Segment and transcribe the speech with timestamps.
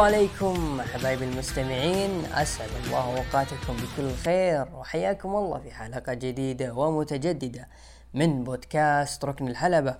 [0.00, 7.68] عليكم حبايبي المستمعين أسعد الله أوقاتكم بكل خير وحياكم الله في حلقة جديدة ومتجددة
[8.14, 9.96] من بودكاست ركن الحلبة.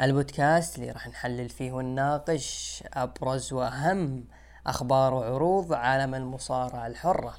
[0.00, 4.24] البودكاست اللي راح نحلل فيه ونناقش أبرز وأهم
[4.66, 7.34] أخبار وعروض عالم المصارعة الحرة.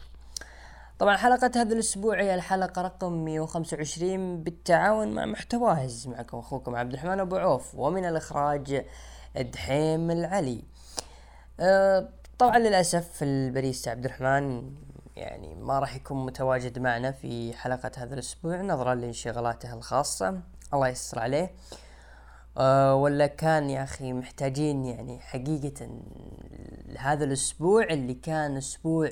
[0.99, 7.19] طبعا حلقة هذا الأسبوع هي الحلقة رقم 125 بالتعاون مع محتواهز معكم أخوكم عبد الرحمن
[7.19, 8.85] أبو عوف ومن الإخراج
[9.35, 10.63] دحيم العلي.
[12.39, 14.71] طبعا للأسف الباريستا عبد الرحمن
[15.15, 20.39] يعني ما راح يكون متواجد معنا في حلقة هذا الأسبوع نظرا لانشغالاته الخاصة.
[20.73, 21.51] الله يستر عليه.
[22.57, 25.89] أه ولا كان يا أخي محتاجين يعني حقيقة
[26.97, 29.09] هذا الأسبوع اللي كان أسبوع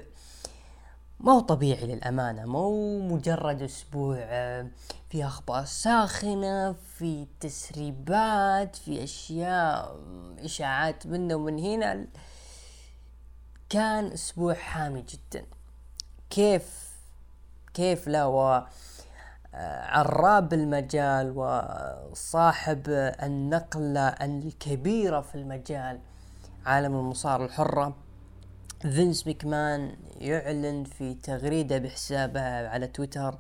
[1.20, 4.68] ما هو طبيعي للأمانة مو مجرد أسبوع آه،
[5.10, 10.00] في أخبار ساخنة في تسريبات في أشياء
[10.40, 12.08] إشاعات من ومن هنا.
[13.70, 15.46] كان أسبوع حامي جدا.
[16.30, 16.88] كيف
[17.74, 18.64] كيف لا و
[19.54, 22.82] آه، عراب المجال وصاحب
[23.24, 26.00] النقلة الكبيرة في المجال
[26.66, 27.96] عالم المصارعة الحرة.
[28.82, 33.38] فينس ميكمان يعلن في تغريدة بحسابه على تويتر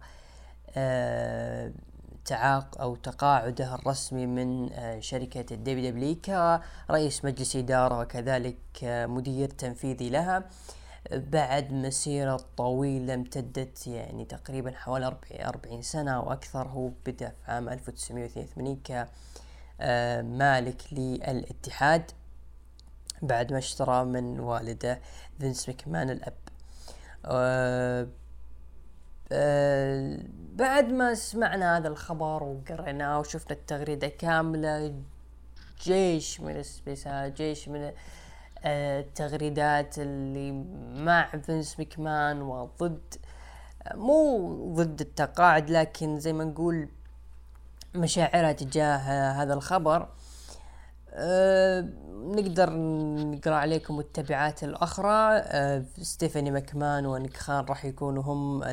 [0.75, 1.71] آه
[2.27, 9.49] تعاق أو تقاعده الرسمي من آه شركة ال WW كرئيس مجلس إدارة وكذلك آه مدير
[9.49, 10.43] تنفيذي لها.
[11.11, 19.07] بعد مسيرة طويلة امتدت يعني تقريبا حوالي 40 سنة وأكثر هو بدأ في عام 1982
[19.79, 22.11] كمالك للاتحاد
[23.21, 24.99] بعد ما اشترى من والده
[25.39, 26.33] فينس مكمان الأب.
[30.55, 34.93] بعد ما سمعنا هذا الخبر وقريناه وشفنا التغريدة كاملة
[35.83, 37.91] جيش من السبيسات جيش من
[38.63, 40.51] آه، التغريدات اللي
[41.03, 43.15] مع فينس مكمان وضد
[43.93, 46.89] مو ضد التقاعد لكن زي ما نقول
[47.95, 48.97] مشاعرها تجاه
[49.31, 50.09] هذا الخبر.
[51.17, 52.73] أه نقدر
[53.27, 55.37] نقرأ عليكم التبعات الأخرى.
[55.37, 58.63] أه ستيفاني مكمان ونيك خان راح يكونوا هم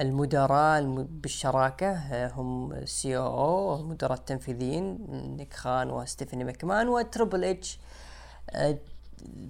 [0.00, 2.26] المدراء بالشراكة.
[2.26, 4.98] هم CEO المدراء التنفيذيين
[5.36, 7.78] نيك خان وستيفاني مكمان وتريبل إتش.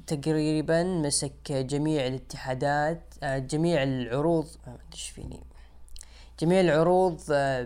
[0.06, 5.40] تقريبا مسك جميع الاتحادات جميع العروض ما فيني
[6.40, 7.20] جميع العروض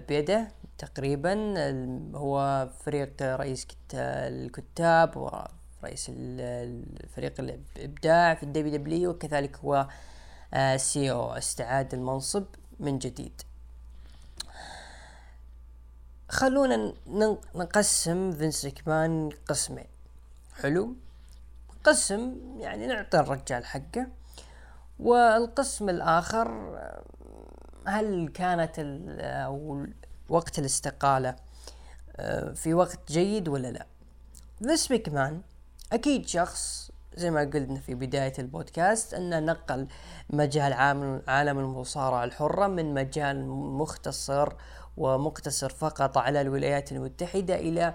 [0.09, 0.48] بيده.
[0.80, 1.54] تقريبا
[2.14, 9.88] هو فريق رئيس الكتاب ورئيس الفريق الإبداع في ال WWE وكذلك هو
[10.76, 12.44] CEO استعاد المنصب
[12.80, 13.42] من جديد.
[16.28, 16.94] خلونا
[17.54, 19.86] نقسم فينس مكمان قسمين.
[20.62, 20.94] حلو؟
[21.84, 24.06] قسم يعني نعطي الرجال حقه.
[25.00, 26.48] والقسم الآخر
[27.86, 28.78] هل كانت
[29.20, 29.86] أو
[30.30, 31.36] وقت الاستقالة
[32.16, 33.86] آه، في وقت جيد ولا لا.
[34.62, 35.41] فينس مكمان
[35.92, 39.86] أكيد شخص زي ما قلنا في بداية البودكاست أنه نقل
[40.30, 40.72] مجال
[41.28, 44.52] عالم المصارعة الحرة من مجال مختصر
[44.96, 47.94] ومقتصر فقط على الولايات المتحدة إلى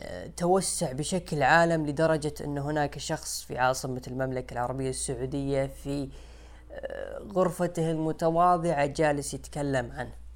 [0.00, 6.08] آه، توسع بشكل عالم لدرجة أن هناك شخص في عاصمة المملكة العربية السعودية في
[6.72, 10.27] آه، غرفته المتواضعة جالس يتكلم عنه.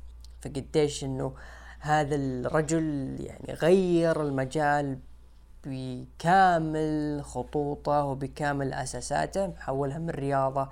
[0.43, 1.35] فقديش إنه
[1.81, 4.99] هذا الرجل يعني غير المجال
[5.65, 10.69] بكامل خطوطه وبكامل أساساته حولها من رياضة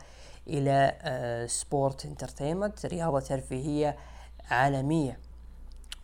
[0.49, 3.97] إلى آه sport entertainment رياضة ترفيهية
[4.51, 5.19] عالمية.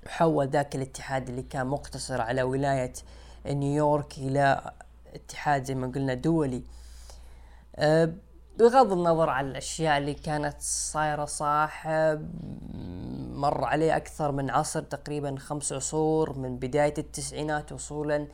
[0.07, 2.93] وحول ذاك الاتحاد اللي كان مقتصر على ولاية
[3.47, 4.71] نيويورك إلى
[5.15, 6.63] اتحاد زي ما قلنا دولي.
[7.77, 8.13] آه
[8.59, 11.87] بغض النظر عن الأشياء اللي كانت صايرة صح
[13.37, 18.29] مر عليه أكثر من عصر تقريبا خمس عصور من بداية التسعينات وصولا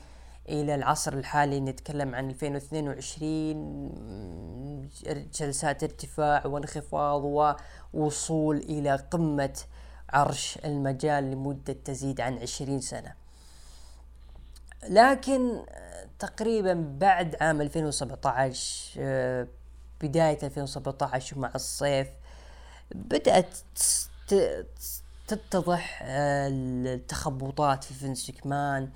[0.48, 4.92] إلى العصر الحالي نتكلم عن 2020
[5.40, 7.54] جلسات ارتفاع وانخفاض
[7.94, 9.58] ووصول إلى قمة
[10.10, 13.14] عرش المجال لمدة تزيد عن 20 سنة.
[14.88, 15.62] لكن
[16.18, 19.46] تقريبا بعد عام 2017
[20.00, 22.08] بداية 2017 مع الصيف
[22.94, 23.58] بدأت
[25.28, 28.90] تتضح آه، التخبطات في فينس مان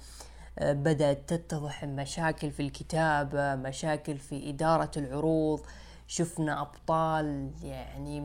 [0.58, 5.60] آه، بدأت تتضح مشاكل في الكتابة مشاكل في إدارة العروض.
[6.08, 8.20] شفنا أبطال يعني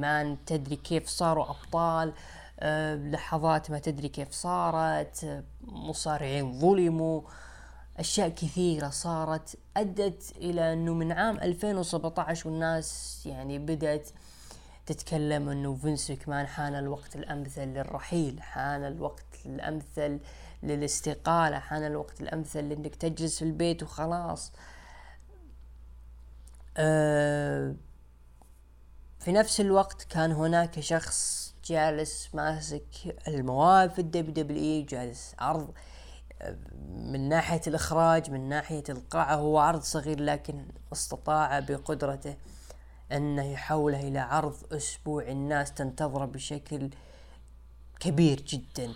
[0.00, 2.12] ما تدري كيف صاروا أبطال
[2.60, 7.20] أه لحظات ما تدري كيف صارت مصارعين ظلموا
[7.98, 14.08] أشياء كثيرة صارت أدت إلى إنه من عام 2017 والناس يعني بدأت
[14.86, 20.18] تتكلم إنه فينس مكمان حان الوقت الأمثل للرحيل حان الوقت الأمثل
[20.62, 24.52] للاستقالة حان الوقت الأمثل لإنك تجلس في البيت وخلاص.
[26.76, 27.74] أه
[29.18, 35.74] في نفس الوقت كان هناك شخص جالس ماسك المواهب في ال WWE جالس عرض
[36.88, 42.36] من ناحية الإخراج من ناحية القاعة هو عرض صغير لكن استطاع بقدرته.
[43.12, 46.90] أنه يحوله إلى عرض أسبوعي الناس تنتظره بشكل
[48.00, 48.92] كبير جدا.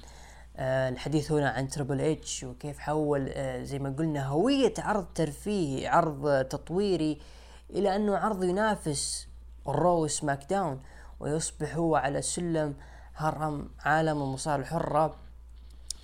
[0.56, 5.86] آه الحديث هنا عن تريبل اتش وكيف حول آه زي ما قلنا هوية عرض ترفيهي
[5.86, 7.18] عرض تطويري
[7.70, 9.28] إلى أنه عرض ينافس
[9.69, 10.81] ال Raw SmackDown
[11.20, 12.74] ويصبح هو على سلم
[13.14, 15.16] هرم عالم المصارعة الحرة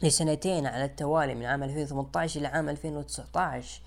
[0.02, 3.85] لسنتين على التوالي من عام 2018 إلى عام 2019 آه،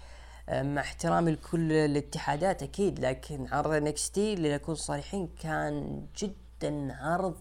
[0.51, 7.35] مع احترامي لكل الاتحادات أكيد لكن عرض NXT لنكون صريحين كان جدا عرض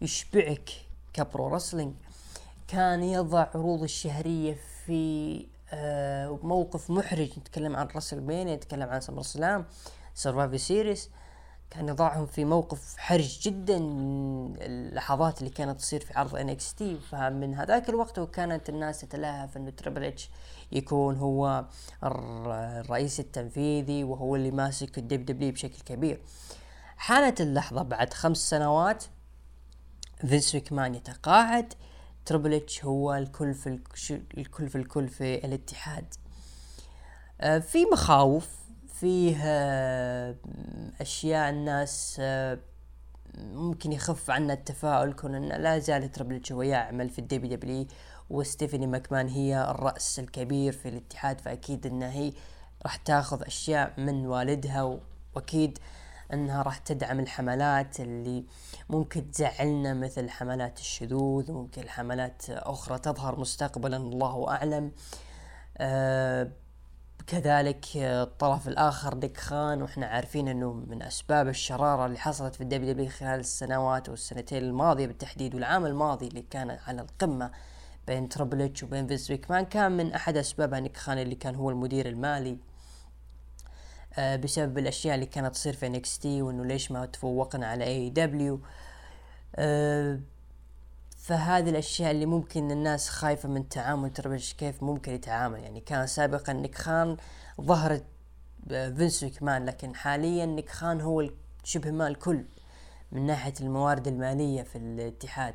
[0.00, 0.70] يشبعك
[1.12, 1.94] ك pro wrestling.
[2.68, 4.56] كان يضع عروض الشهرية
[4.86, 7.38] في آه، موقف محرج.
[7.38, 9.64] نتكلم عن WrestleMania نتكلم عن SummerSlam
[10.14, 11.10] Survivor Series.
[11.70, 17.54] كان يضعهم في موقف حرج جدا من اللحظات اللي كانت تصير في عرض NXT فمن
[17.54, 20.30] هذاك الوقت وكانت الناس تتلهف إنه تريبل اتش
[20.72, 21.64] يكون هو
[22.04, 26.20] الرئيس التنفيذي وهو اللي ماسك ال WWE بشكل كبير.
[26.96, 29.04] حانت اللحظة بعد خمس سنوات.
[30.26, 31.74] فينس ماكمان يتقاعد.
[32.26, 33.78] تريبل اتش هو الكل في
[34.38, 36.14] الكل في الكل في الاتحاد.
[37.40, 38.59] آه، في مخاوف.
[39.00, 39.36] فيه
[41.00, 42.58] أشياء الناس آه،
[43.38, 47.86] ممكن يخف عنا التفاؤل كون ان لا زال تربل هو يعمل في ال WWE
[48.30, 52.32] وستيفاني ماكمان هي الرأس الكبير في الاتحاد فأكيد انها هي
[52.82, 55.00] راح تاخذ أشياء من والدها
[55.34, 55.78] وأكيد
[56.32, 58.44] إنها راح تدعم الحملات اللي
[58.88, 64.92] ممكن تزعلنا مثل حملات الشذوذ ممكن حملات أخرى تظهر مستقبلا الله أعلم.
[65.78, 66.50] أه
[67.30, 72.92] كذلك الطرف الآخر نيك خان وإحنا عارفين إنه من أسباب الشرارة اللي حصلت في ال
[72.92, 77.50] WWE خلال السنوات والسنتين الماضية بالتحديد والعام الماضي اللي كان على القمة
[78.06, 79.32] بين تريبل اتش وبين فينس
[79.70, 82.58] كان من أحد اسبابها نيك خان اللي كان هو المدير المالي
[84.18, 88.60] آه بسبب الأشياء اللي كانت تصير في NXT وإنه ليش ما تفوقنا على AEW
[89.56, 90.20] آه
[91.20, 95.60] فهذه الأشياء اللي ممكن الناس خايفة من تعامل تربش كيف ممكن يتعامل.
[95.60, 97.16] يعني كان سابقا نيك خان
[97.60, 98.04] ظهرت
[98.68, 101.28] فينس ماكمان لكن حاليا نيك خان هو
[101.64, 102.44] شبه ما الكل
[103.12, 105.54] من ناحية الموارد المالية في الاتحاد.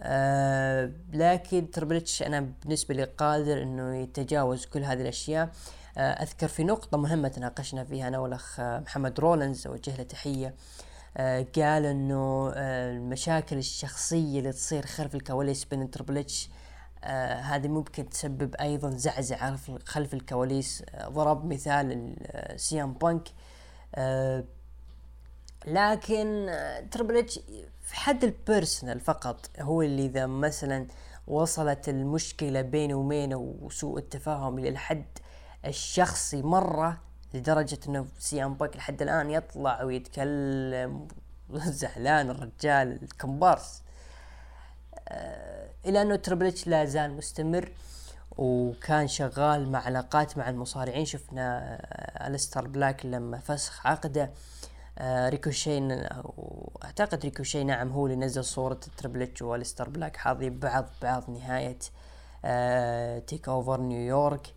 [0.00, 5.50] آه لكن تريبل اتش أنا بالنسبة لي قادر إنه يتجاوز كل هذه الأشياء.
[5.98, 10.46] آه أذكر في نقطة مهمة تناقشنا فيها أنا والأخ محمد رولنز أوجه له تحية.
[10.48, 16.50] آه، قال إنه آه، المشاكل الشخصية اللي تصير خلف الكواليس بين تريبل اتش
[17.04, 20.82] آه هذه ممكن تسبب أيضا زعزعه خلف الكواليس.
[20.88, 22.16] آه ضرب مثال
[22.56, 23.28] CM Punk.
[23.94, 24.44] آه
[25.66, 26.50] لكن
[26.90, 27.40] تريبل اتش
[27.80, 30.86] في حد ال personal فقط هو اللي إذا مثلا
[31.26, 35.04] وصلت المشكلة بينه وبينه وسوء التفاهم إلى الحد
[35.66, 37.00] الشخصي مرة
[37.34, 41.08] لدرجة إنه CM Punk لحد الآن يطلع ويتكلم
[41.50, 43.82] زعلان الرجال الكمبارس.
[45.08, 47.72] آه إلى أنه تريبل اتش لا زال مستمر
[48.38, 51.04] وكان شغال مع علاقات مع المصارعين.
[51.04, 51.78] شفنا
[52.24, 54.30] آه الستر بلاك لما فسخ عقده.
[54.98, 55.98] آه ريكوشي
[56.84, 60.16] أعتقد ريكوشي نعم هو اللي نزل صورة تريبل اتش والستر بلاك.
[60.16, 61.78] حاضرين بعض بعض نهاية
[63.26, 64.54] TakeOver نيويورك.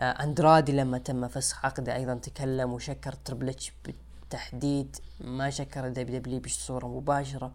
[0.00, 6.86] اندرادي لما تم فسخ عقده أيضا تكلم وشكر تريبل اتش بالتحديد ما شكر WWE بصورة
[6.86, 7.52] مباشرة.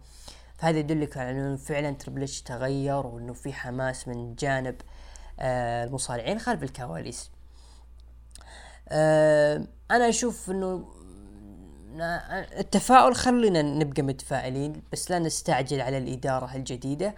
[0.58, 4.76] فهذا يدلك على إنه فعلا تريبل اتش تغير وإنه في حماس من جانب
[5.40, 7.30] آه، المصارعين خلف الكواليس.
[8.88, 10.88] آه، أنا أشوف إنه
[12.58, 17.14] التفاؤل خلينا نبقى متفائلين بس لا نستعجل على الإدارة الجديدة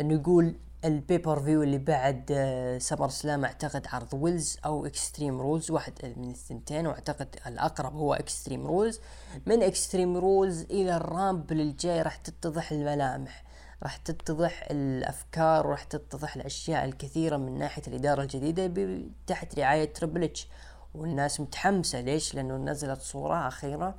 [0.00, 2.32] نقول ال pay-per-view اللي بعد
[2.80, 9.00] SummerSlam أعتقد عرض ويلز أو Extreme Rules واحد من الثنتين وأعتقد الأقرب هو Extreme Rules
[9.46, 13.44] من Extreme Rules إلى ال Rumble الجاي راح تتضح الملامح
[13.82, 20.48] راح تتضح الأفكار وراح تتضح الأشياء الكثيرة من ناحية الإدارة الجديدة تحت رعاية تريبل اتش
[20.94, 23.94] والناس متحمسة ليش؟ لأنه نزلت صورة أخيرة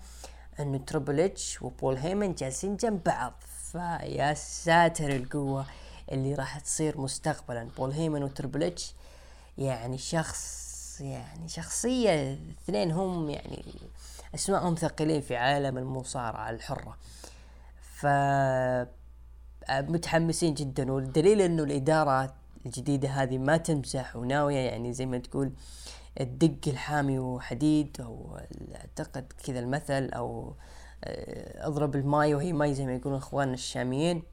[0.60, 3.34] إنه تريبل اتش وبول هيمن جالسين جنب بعض.
[3.72, 5.66] فيا ساتر القوة.
[6.12, 7.68] اللي راح تصير مستقبلا.
[7.78, 8.94] بول هيمن وتربل اتش
[9.58, 13.64] يعني شخص يعني شخصية اثنين هم يعني
[14.36, 16.98] أسمائهم ثقيلين في عالم المصارعة الحرة.
[17.82, 18.06] ف
[19.72, 22.34] متحمسين جدا والدليل إنه الإدارة
[22.66, 25.52] الجديدة هذه ما تمزح وناوية يعني زي ما تقول
[26.22, 28.40] الدق الحامي وحديد أو
[28.76, 30.54] أعتقد كذا المثل أو
[31.04, 34.24] آه، اضرب الماي وهي ماي زي ما يقولون إخواننا الشاميين.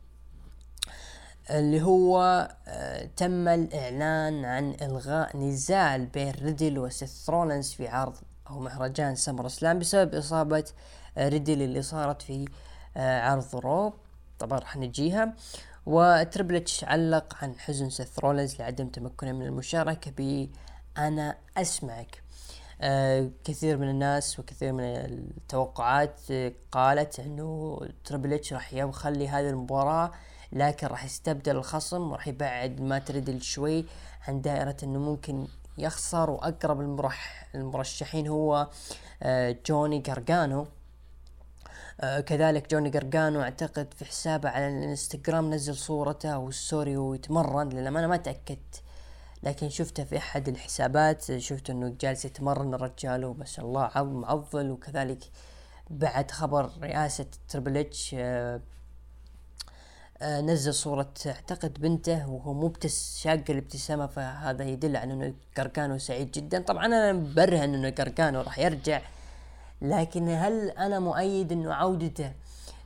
[1.51, 8.17] اللي هو آه، تم الإعلان عن إلغاء نزال بين ريدل وسيث رولنز في عرض
[8.51, 10.65] أو مهرجان SummerSlam بسبب إصابة
[11.19, 12.45] آه، ريدل اللي صارت في
[12.97, 13.93] عرض Raw
[14.39, 15.35] وطبعا راح نجيها.
[15.87, 20.49] وتربل اتش علق عن حزن سيث رولنز لعدم تمكنه من المشاركة ب
[20.99, 22.23] أنا أسمعك.
[22.81, 26.21] آه كثير من الناس وكثير من التوقعات
[26.73, 30.13] قالت إنه تربل إتش راح يخلي هذه المباراة
[30.53, 33.85] لكن راح يستبدل الخصم وراح يبعد مات ريدل شوي
[34.29, 35.47] عن دائرة إنه ممكن
[35.79, 36.31] يخسر.
[36.31, 38.69] وأقرب المرح المرشحين هو
[39.23, 40.67] آه جوني جارجانو.
[42.01, 47.97] آه كذلك جوني جارجانو أعتقد في حسابه على الإنستغرام نزل صورته والسوري وهو يتمرن لأن
[47.97, 48.83] أنا ما تأكدت
[49.43, 51.39] لكن شفته في أحد الحسابات.
[51.39, 55.25] شفت إنه جالس يتمرن الرجال وما شاء الله عظم معضل وكذلك
[55.91, 58.61] بعد خبر رئاسة تربل اتش آه،
[60.23, 66.63] نزل صورة اعتقد بنته وهو مبتس شاق الابتسامة فهذا يدل على إنه قرقانو سعيد جدا.
[66.63, 69.01] طبعا أنا برهن إنه قرقانو راح يرجع
[69.83, 72.33] لكن هل أنا مؤيد إنه عودته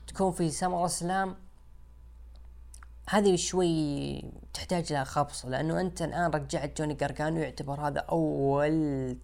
[0.07, 1.37] تكون في سمر أسلام؟
[3.09, 4.25] هذه شوي
[4.55, 9.17] تحتاج لها خبصة لأنه أنت الآن رجعت جوني قرقانو يعتبر هذا أول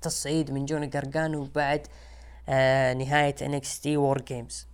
[0.00, 1.86] تصعيد من جوني قرقانو بعد
[2.48, 4.71] آه نهاية NXT War Games.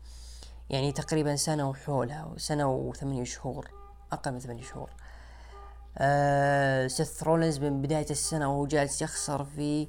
[0.71, 3.71] يعني تقريبا سنة وحولها سنة وثمانية شهور
[4.13, 4.91] أقل من ثمانية شهور.
[5.99, 9.89] آه سيث رولنز من بداية السنة وهو جالس يخسر في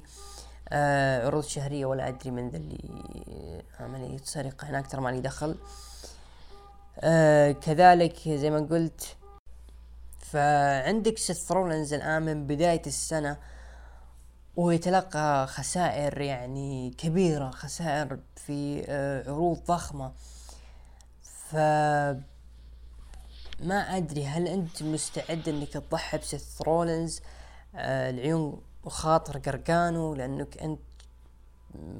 [0.68, 5.58] آه عروض شهرية ولا أدري من ذا اللي عملية سرقة هناك ترى ما لي دخل.
[7.00, 9.16] آه كذلك زي ما قلت
[10.18, 13.36] فعندك سيث رولنز الآن من بداية السنة
[14.56, 20.12] ويتلقى خسائر يعني كبيرة خسائر في آه عروض ضخمة.
[21.50, 21.54] ف
[23.60, 27.20] ما أدري هل أنت مستعد إنك تضحي بسيث رولنز
[27.74, 30.80] لعيون وخاطر قرقانو لأنك أنت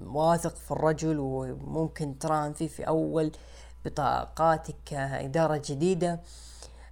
[0.06, 3.32] واثق في الرجل وممكن تراهن فيه في أول
[3.84, 6.20] بطاقاتك كإدارة جديدة.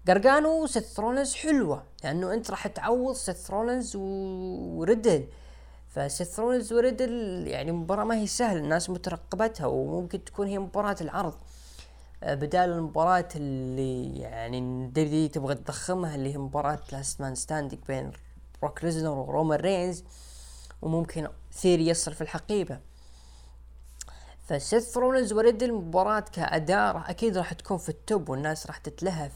[0.09, 5.27] قرقانو وسيث رولنز حلوة لأنه أنت راح تعوض سيث رولنز وريدل
[5.89, 11.35] فسيث رولنز وريدل يعني مباراة ما هي سهلة الناس مترقبتها وممكن تكون هي مباراة العرض.
[12.23, 18.13] بدال المباراة اللي يعني دي تبغى تضخمها اللي هي مباراة Last Man Standing بين
[18.63, 20.05] بروك ليسنر ورومان رينز
[20.83, 22.81] وممكن ثيوري يصل في الحقيبة.
[24.47, 29.33] فسيث رولنز وريدل المباراة كأداء أكيد راح تكون في ال top والناس راح تتلهف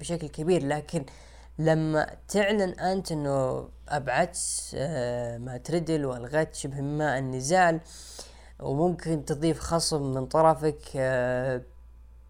[0.00, 0.66] بشكل كبير.
[0.66, 1.04] لكن
[1.58, 4.38] لما تعلن أنت أنه أبعدت
[4.74, 7.80] آه، ما تريدل وألغيت شبه ما النزال
[8.60, 11.62] وممكن تضيف خصم من طرفك آه،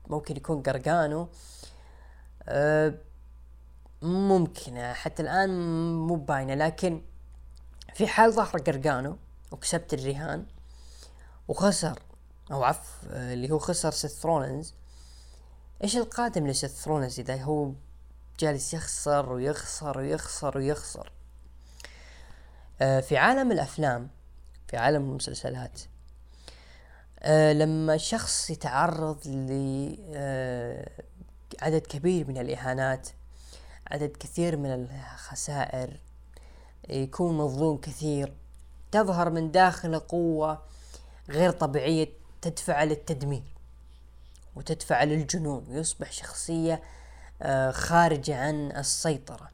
[0.09, 1.29] ممكن يكون قرقانو.
[2.49, 2.95] آه،
[4.03, 5.51] ممكن حتى الآن
[5.97, 7.03] مو باينة لكن
[7.95, 9.17] في حال ظهر قرقانو
[9.51, 10.47] وكسبت الرهان
[11.49, 11.99] وخسر
[12.53, 14.75] أو عف اللي هو خسر سيث ثرونز
[15.85, 17.73] إيش القادم لسيث ثرونز إذا هو
[18.41, 21.13] جالس يخسر ويخسر ويخسر ويخسر؟
[22.81, 24.09] آه في عالم الأفلام
[24.69, 25.81] في عالم المسلسلات
[27.29, 30.07] آه لما شخص يتعرض لعدد
[31.63, 33.09] آه كبير من الإهانات
[33.91, 36.01] عدد كثير من الخسائر
[36.89, 38.33] يكون مظلوم كثير
[38.93, 40.63] تظهر من داخله قوة
[41.29, 42.09] غير طبيعية
[42.43, 43.55] تدفع للتدمير
[44.57, 46.83] وتدفع للجنون ويصبح شخصية
[47.43, 49.51] آه، خارجة عن السيطرة.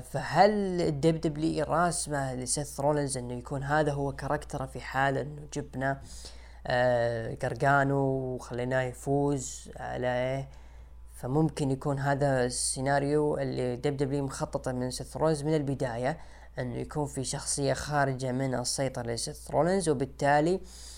[0.00, 5.42] فهل ال WWE راسمه لسيث رولنز إنه يكون هذا هو character ه في حال إنه
[5.52, 6.00] جبنا
[6.66, 10.44] آه، قرقانو وخليناه يفوز على
[11.14, 16.18] فممكن يكون هذا السيناريو اللي WWE مخططه من سيث رولنز من البداية
[16.58, 20.92] إنه يكون في شخصية خارجة من السيطرة لسيث رولنز وبالتالي آه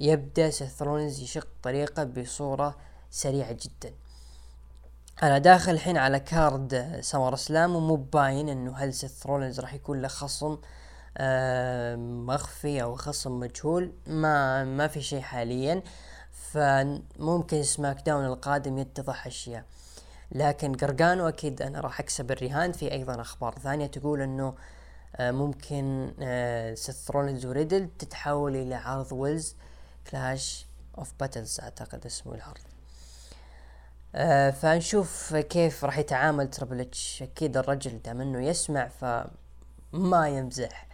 [0.00, 2.76] يبدأ سيث رولينز يشق طريقه بصورة
[3.10, 3.94] سريعة جدا.
[5.22, 10.08] أنا داخل الحين على card SummerSlam ومو باين إنه هل سيث رولينز راح يكون له
[10.08, 10.58] خصم
[11.16, 13.92] آه مخفي أو خصم مجهول.
[14.06, 15.82] ما ما في شيء حاليا.
[16.32, 19.64] فممكن SmackDown القادم يتضح أشياء.
[20.32, 22.72] لكن قرقانو أكيد أنا راح أكسب الرهان.
[22.72, 24.54] في أيضا أخبار ثانية تقول إنه
[25.16, 29.56] آه، ممكن آه، سيث رولينز وريدل تتحول إلى عرض ويلز
[30.10, 30.66] Clash
[30.98, 32.69] of Battles أعتقد اسمه العرض.
[34.14, 40.86] آه فنشوف كيف راح يتعامل تربل اتش أكيد الرجل دام إنه يسمع فما يمزح.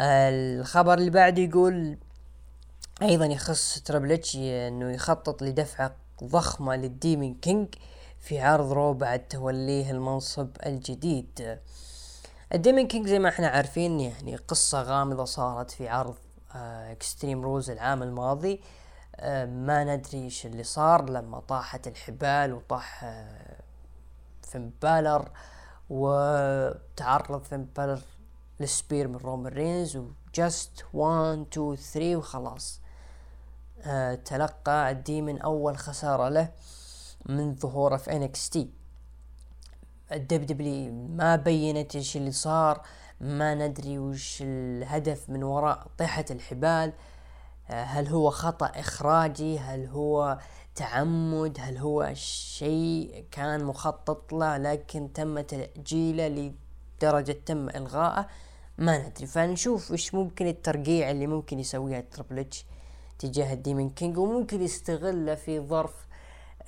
[0.00, 1.96] الخبر اللي بعده يقول
[3.02, 5.94] أيضا يخص تربل اتش إنه يخطط لدفعة
[6.24, 7.68] ضخمة لل Demon King
[8.20, 11.58] في عرض Raw بعد توليه المنصب الجديد.
[12.54, 16.14] ال Demon King زي ما إحنا عارفين يعني قصة غامضة صارت في عرض
[16.54, 18.54] Extreme آه، Rules العام الماضي.
[18.54, 18.81] آه،
[19.46, 23.56] ما ندري إيش اللي صار لما طاحت الحبال وطاح آه،
[24.42, 25.30] فين بالر
[25.90, 28.00] وتعرض فين بالر
[28.60, 32.80] لل spear من رومان رينز و just 1 2 3 وخلاص.
[33.82, 36.48] آه تلقى ال Demon أول خسارة له
[37.26, 38.70] من ظهوره في NXT.
[40.12, 42.82] ال WWE ما بينت إيش اللي صار
[43.20, 46.88] ما ندري وش الهدف من وراء طيحة الحبال.
[46.88, 46.92] آه
[47.72, 50.38] هل هو خطأ إخراجي؟ هل هو
[50.74, 58.26] تعمد؟ هل هو شيء كان مخطط له لكن تم تأجيله لدرجة تم الغائه
[58.78, 59.26] ما ندري.
[59.26, 62.46] فنشوف وش ممكن الترقيع اللي ممكن يسويها تربل
[63.18, 66.06] تجاه ال Demon King وممكن يستغله في ظرف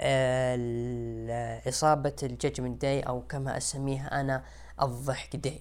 [0.00, 4.44] آه عصابة ال Judgment Day أو كما اسميها أنا
[4.82, 5.60] الضحك داي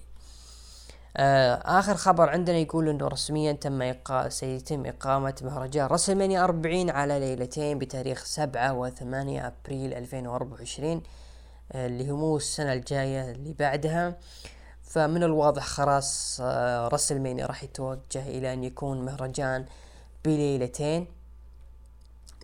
[1.16, 4.28] آه آخر خبر عندنا يقول إنه رسميا تم إقا...
[4.28, 11.02] سيتم إقامة مهرجان WrestleMania 40 على ليلتين بتاريخ 7 و 8 ابريل 2024
[11.72, 14.16] آه اللي هو مو السنة الجاية اللي بعدها.
[14.82, 19.64] فمن الواضح خلاص آه WrestleMania راح يتوجه إلى أن يكون مهرجان
[20.24, 21.06] بليلتين.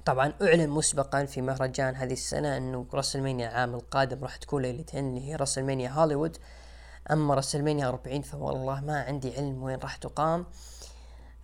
[0.05, 5.29] طبعا أعلن مسبقا في مهرجان هذه السنة إنه راسلمانيا العام القادم راح تكون ليلتين اللي
[5.29, 6.37] هي راسلمانيا هوليوود.
[7.13, 10.47] اما راسلمانيا 40 فوالله ما عندي علم وين راح تقام.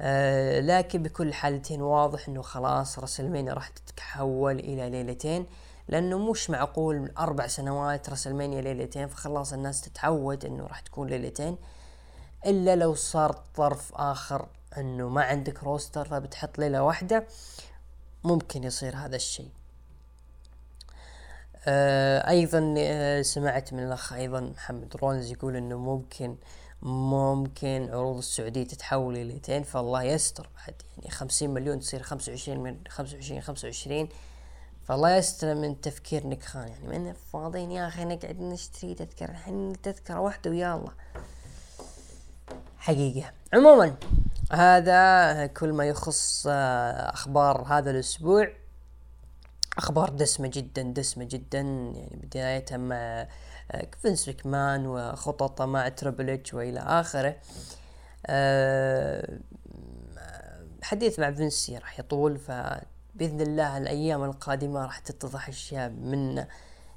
[0.00, 5.46] آه لكن بكل حالتين واضح إنه خلاص راسلمانيا راح تتحول إلى ليلتين
[5.88, 11.57] لأنه مش معقول أربع سنوات راسلمانيا ليلتين فخلاص الناس تتعود إنه راح تكون ليلتين.
[12.46, 14.48] إلا لو صار طرف آخر
[14.79, 17.26] إنه ما عندك روستر فبتحط ليلة واحدة
[18.24, 19.50] ممكن يصير هذا الشيء.
[22.29, 26.37] أيضا آه سمعت من الأخ أيضا محمد رونز يقول إنه ممكن
[26.83, 32.76] ممكن عروض السعودية تتحول ليلتين فالله يستر بعد يعني خمسين مليون تصير خمسة وعشرين من
[32.88, 34.09] خمسة وعشرين خمسة وعشرين
[34.88, 40.20] فالله يستر من تفكير نكخان يعني من فاضيين يا أخي نقعد نشتري تذكرة الحين تذكرة
[40.20, 40.92] واحدة الله.
[42.79, 43.31] حقيقة.
[43.52, 43.94] عموما
[44.52, 48.48] هذا كل ما يخص آه، أخبار هذا الأسبوع.
[49.79, 51.61] أخبار دسمة جدا دسمة جدا.
[51.61, 53.27] يعني بداية مع
[53.71, 57.37] آه، فينس مكمان وخططه مع تربل إتش وإلى آخره.
[58.27, 59.39] آه،
[60.83, 66.45] حديث مع فينس راح يطول فبإذن الله الأيام القادمة راح تتضح أشياء من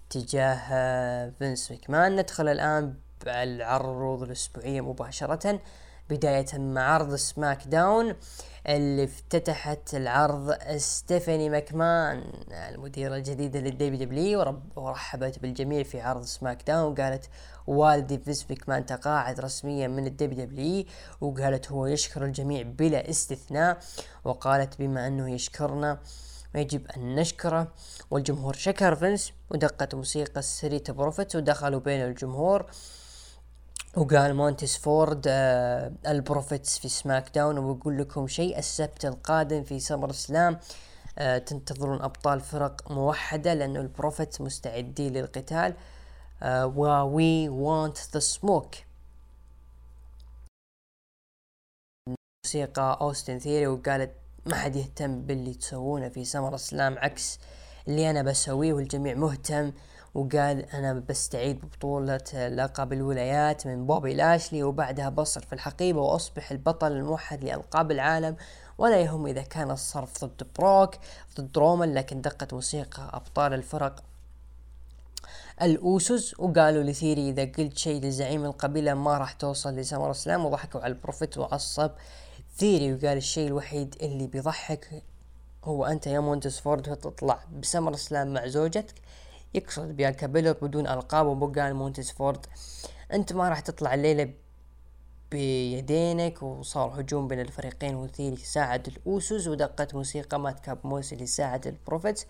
[0.10, 2.94] تجاه فينس مكمان ندخل الآن
[3.26, 5.60] بالعروض الاسبوعية مباشرة.
[6.10, 8.16] بداية مع عرض SmackDown
[8.68, 14.62] اللي افتتحت العرض ستيفاني ماكمان المديرة الجديدة لل WWE.
[14.76, 16.92] ورحبت بالجميع في عرض SmackDown.
[16.92, 17.30] وقالت
[17.68, 20.86] والدي فينس ماكمان تقاعد رسميا من ال WWE.
[21.22, 23.78] وقالت هو يشكر الجميع بلا استثناء.
[24.24, 26.00] وقالت بما أنه يشكرنا
[26.56, 27.68] يجب أن نشكره.
[28.12, 32.66] والجمهور شكر فينس ودقت موسيقى Street Profits ودخلوا بين الجمهور.
[33.98, 40.60] وقال مونتس فورد آه البروفيتس في سماك داون وبقول لكم شيء السبت القادم في SummerSlam
[41.18, 45.74] آه تنتظرون أبطال فرق موحدة لأنه ال Profits مستعدين للقتال
[46.44, 46.66] آه
[47.06, 48.76] We want the smoke
[52.46, 54.12] موسيقى أوستن ثيري وقال
[54.46, 57.40] ما حد يهتم باللي تسوونه في SummerSlam عكس
[57.88, 59.72] اللي أنا بسويه والجميع مهتم.
[60.14, 67.44] وقال أنا بستعيد ببطولة لقب الولايات من بوبي لاشلي وبعدها بصرف الحقيبة وأصبح البطل الموحد
[67.44, 68.36] لألقاب العالم
[68.78, 70.96] ولا يهم إذا كان الصرف ضد بروك
[71.40, 74.04] ضد رومان لكن دقت موسيقى أبطال الفرق
[75.62, 76.40] ال Usos.
[76.40, 80.99] وقالوا لثيري إذا قلت شيء لزعيم القبيلة ما راح توصل ل SummerSlam وضحكوا على ال
[80.99, 81.92] Profits وعصب
[82.58, 85.04] ثيري وقال الشيء الوحيد اللي بيضحك
[85.64, 88.96] هو أنت يا مونتس فورد تطلع ب SummerSlam مع زوجتك.
[89.54, 92.46] يقصد بيانكا بيلر بدون ألقاب وبقى مونتس فورد.
[93.14, 94.34] أنت ما راح تطلع الليلة
[95.32, 101.68] بيدينك وصار هجوم بين الفريقين وثيري ساعد ال Usos ودقت موسيقى مات كاب موس يساعد
[101.68, 102.26] ال Profits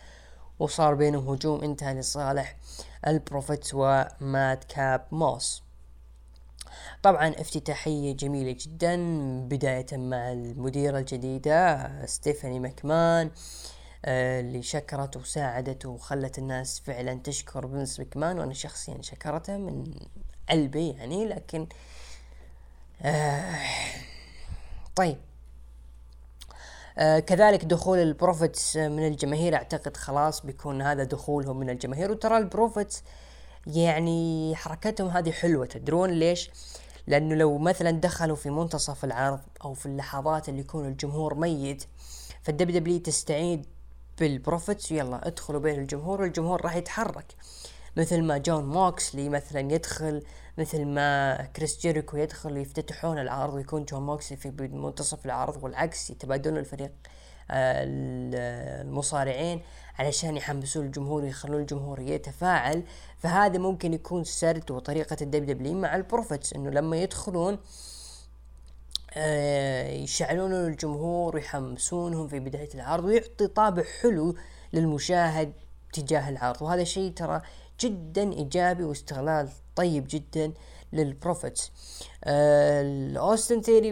[0.60, 2.58] وصار بينهم هجوم انتهى لصالح
[3.08, 5.64] ال Profits ومات كاب موس.
[7.04, 8.96] طبعا افتتاحية جميلة جدا
[9.48, 13.28] بداية مع المديرة الجديدة ستيفاني ماكمان.
[13.28, 13.32] آه،
[14.06, 18.40] اللي شكرت وساعدت وخلت الناس فعلا تشكر فينس مكمان.
[18.40, 19.96] وأنا شخصيا شكرته من
[20.50, 21.68] قلبي يعني لكن
[23.02, 23.60] آه
[24.96, 25.18] طيب.
[26.98, 32.12] آه كذلك دخول ال Profits من الجماهير أعتقد خلاص بيكون هذا دخولهم من الجماهير.
[32.12, 33.04] وترى ال Profits
[33.68, 35.66] يعني حركتهم هذه حلوة.
[35.66, 36.52] تدرون ليش؟
[37.08, 41.84] لأنه لو مثلا دخلوا في منتصف العرض أو في اللحظات اللي يكون الجمهور ميت
[42.42, 43.65] فال WWE تستعين
[44.20, 47.36] بال Profits يلا ادخلوا بين الجمهور والجمهور راح يتحرك.
[47.98, 50.24] مثل ما جون موكسلي مثلا يدخل
[50.58, 56.58] مثل ما كريس جيريكو يدخل ويفتتحون العرض ويكون جون موكسلي في منتصف العرض والعكس يتبادلون
[56.58, 56.92] الفريق
[57.52, 57.84] آه،
[58.82, 59.62] المصارعين
[60.00, 62.84] علشان يحمسون الجمهور ويخلون الجمهور يتفاعل.
[63.18, 67.60] فهذا ممكن يكون سرد وطريقة ال WWE مع ال Profits إنه لما يدخلون آه،
[70.04, 74.36] يشعلون الجمهور ويحمسونهم في بداية العرض ويعطي طابع حلو
[74.74, 75.54] للمشاهد
[75.93, 76.62] تجاه العرض.
[76.62, 77.41] وهذا شيء ترى
[77.80, 80.54] جدا إيجابي واستغلال طيب جدا
[80.94, 81.72] لل Profits.
[82.24, 83.91] آه اوستن ثيري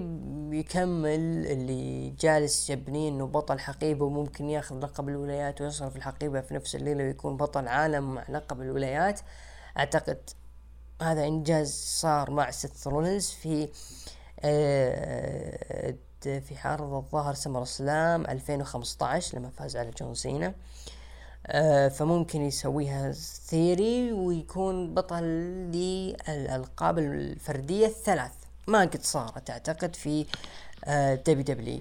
[0.49, 6.75] بيكمل اللي جالس يبني إنه بطل حقيبة وممكن ياخذ لقب الولايات ويصرف الحقيبة في نفس
[6.75, 9.19] الليلة ويكون بطل عالم مع لقب الولايات.
[9.77, 10.29] أعتقد
[11.01, 13.67] هذا إنجاز صار مع ست رولنز في آه
[16.21, 20.53] في عرض الظهر SummerSlam 2015 لما فاز على جون سينا.
[21.47, 23.11] آه فممكن يسويها
[23.47, 28.31] ثيري ويكون بطل للألقاب الفردية الثلاث.
[28.67, 30.25] ما قد صارت أعتقد في
[30.85, 31.79] آه WWE.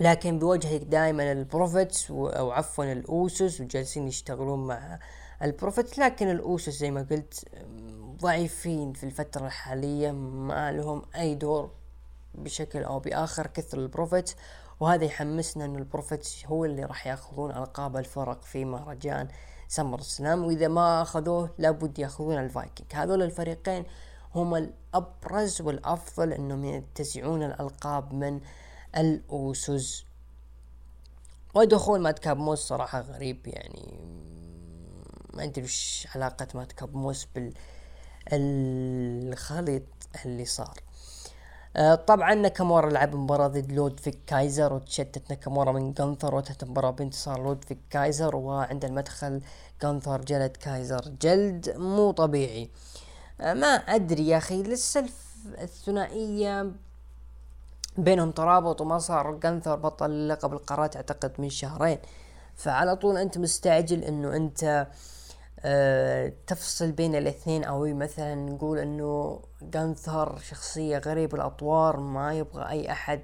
[0.00, 4.98] لكن بوجهك دائما ال Profits أو عفوا ال Usos وجالسين يشتغلون مع
[5.42, 5.98] ال Profits.
[5.98, 7.44] لكن ال Usos زي ما قلت
[8.22, 11.70] ضعيفين في الفترة الحالية ما لهم أي دور
[12.34, 14.36] بشكل أو بآخر كثر ال Profits
[14.80, 19.28] وهذا يحمسنا إن ال Profits هو اللي راح يأخذون ألقاب الفرق في مهرجان
[19.68, 22.86] SummerSlam وإذا ما أخذوه لابد يأخذون الفايكنج.
[22.94, 23.84] هذول الفريقين
[24.34, 28.40] هم الأبرز والأفضل إنهم ينتزعون الألقاب من
[28.96, 30.06] ال Usos
[31.54, 33.98] ودخول مات كاب موس صراحة غريب يعني.
[35.34, 37.26] ما أدري وش علاقة مات كاب موس
[38.30, 39.82] بالخليط
[40.24, 40.80] اللي صار.
[41.76, 47.42] آه، طبعا ناكامورا لعب مباراة ضد لودفيك كايزر وتشتت ناكامورا من جانثر وانتهت المباراة بانتصار
[47.42, 49.42] لودفيك كايزر وعند المدخل
[49.82, 51.08] جانثر جلد كايزر.
[51.20, 52.70] جلد مو طبيعي.
[53.40, 55.04] آه، ما أدري يا أخي لسه
[55.58, 56.72] الثنائية
[57.98, 59.32] بينهم ترابط وما صار.
[59.32, 61.98] جانثر بطل لقب القارات أعتقد من شهرين.
[62.56, 64.86] فعلى طول أنت مستعجل إنه أنت آه،
[66.46, 73.20] تفصل بين الاثنين أو مثلا نقول إنه جانثر شخصية غريب الأطوار ما يبغى أي أحد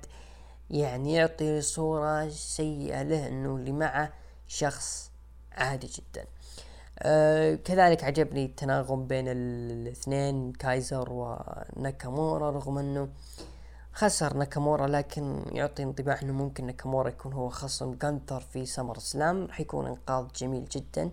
[0.70, 4.12] يعني يعطي صورة سيئة له إنه اللي معه
[4.48, 5.10] شخص
[5.52, 6.26] عادي جدا.
[6.98, 13.08] آه كذلك عجبني التناغم بين الاثنين كايزر وناكامورا رغم إنه
[13.92, 17.94] خسر ناكامورا لكن يعطي انطباع إنه ممكن ناكامورا يكون هو خصم.
[17.94, 21.02] جانثر في SummerSlam راح يكون إنقاذ جميل جدا.
[21.02, 21.10] آه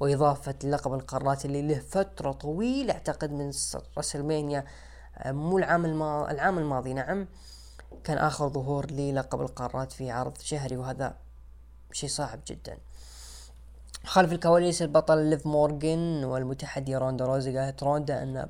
[0.00, 3.52] وإضافة لقب القارات اللي له فترة طويلة أعتقد من
[3.98, 4.64] WrestleMania
[5.18, 7.26] آه، مو العام الماضي العام الماضي نعم.
[8.04, 11.16] كان آخر ظهور للقب القارات في عرض شهري وهذا
[11.92, 12.78] شيء صعب جدا.
[14.04, 18.48] خلف الكواليس البطل ليف مورجن والمتحدي روندا روزي قالت روندا أن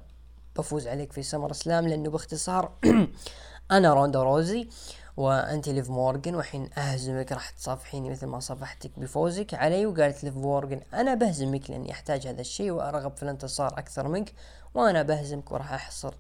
[0.57, 2.73] بفوز عليك في SummerSlam لأنه باختصار
[3.71, 4.69] أنا روندا روزي.
[5.17, 10.81] وأنت ليف مورجن وحين أهزمك راح تصافحيني مثل ما صافحتك بفوزك علي وقالت ليف مورجن
[10.95, 14.33] أنا بهزمك لأني أحتاج هذا الشيء وأرغب في الانتصار أكثر منك
[14.75, 16.15] وأنا بهزمك وراح أحصر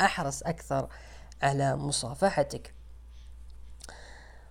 [0.00, 0.88] أحرص أكثر
[1.42, 2.74] على مصافحتك.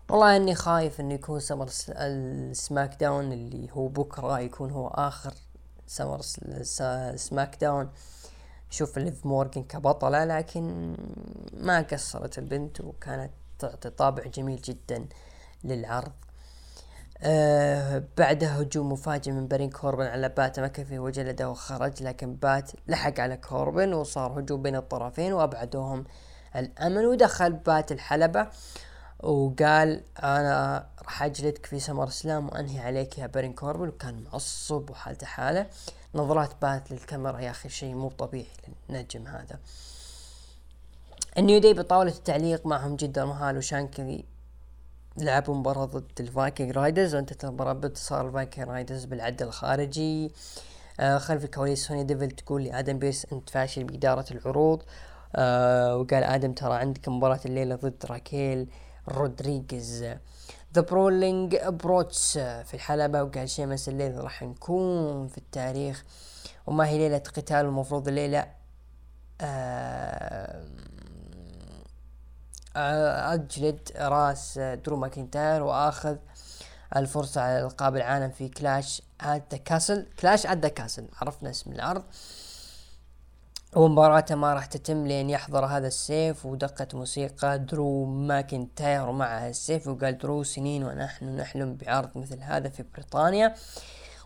[0.09, 5.33] والله أني خايف إنه يكون سمر ال SmackDown اللي هو بكرة يكون هو آخر
[5.87, 6.21] سمر
[7.15, 7.89] SmackDown.
[8.69, 10.95] شوف ليف مورجن كبطلة لكن
[11.53, 15.07] ما قصرت البنت وكانت تعطي طابع جميل جدا
[15.63, 16.11] للعرض.
[17.21, 23.19] آه بعدها هجوم مفاجئ من بارون كوربن على بات مكفي وجلده وخرج لكن بات لحق
[23.19, 26.03] على كوربن وصار هجوم بين الطرفين وأبعدوهم
[26.55, 28.47] الأمن ودخل بات الحلبة
[29.19, 35.67] وقال أنا راح أجلدك في SummerSlam وأنهي عليك يا بارون كوربن وكان معصب وحالته حالة.
[36.15, 38.47] نظرات بات للكاميرا يا أخي شيء مو طبيعي
[38.89, 39.59] للنجم هذا.
[41.39, 44.25] ال New Day بطاولة التعليق معهم جندر مهال وشانكلي
[45.17, 50.31] لعبوا مباراة ضد ال Viking Raiders وانتهت المباراة بانتصار ال Viking Raiders بالعد الخارجي.
[50.99, 54.83] آه خلف الكواليس سونيا ديفل تقول لآدم بيرس أنت فاشل بإدارة العروض.
[55.35, 58.67] آه وقال آدم ترى عندك مباراة الليلة ضد راكيل
[59.09, 60.03] رودريغيز.
[60.75, 66.05] The Brawling Brutes في الحلبة وقال شيمس الليلة راح نكون في التاريخ.
[66.67, 68.45] وما هي ليلة قتال المفروض الليلة
[69.41, 70.63] آه
[72.75, 76.17] أجلد درو ماكنتاير وأخذ
[76.95, 80.07] الفرصة على ألقاب العالم في Clash at Castle.
[80.19, 82.03] Clash at Castle عرفنا اسم العرض.
[83.75, 90.17] ومباراته ما راح تتم لين يحضر هذا السيف ودقت موسيقى درو ماكنتاير معها السيف وقال
[90.17, 93.55] درو سنين ونحن نحلم بعرض مثل هذا في بريطانيا.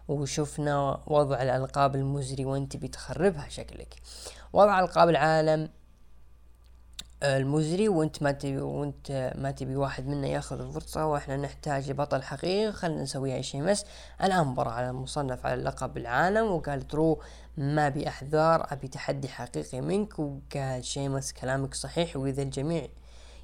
[0.07, 3.95] وشفنا وضع الألقاب المزري وانت بتخربها شكلك.
[4.53, 5.69] وضع ألقاب العالم
[7.23, 12.71] المزري وانت ما تبي وانت ما تبي واحد منا ياخذ الفرصة وإحنا نحتاج بطل حقيقي.
[12.71, 13.85] خلينا نسويها شيمس
[14.23, 17.21] الآن مباراة على المصنف على لقب العالم وقال ترو
[17.57, 22.87] ما ابي أحذار أبي تحدي حقيقي منك وقال شيمس كلامك صحيح وإذا الجميع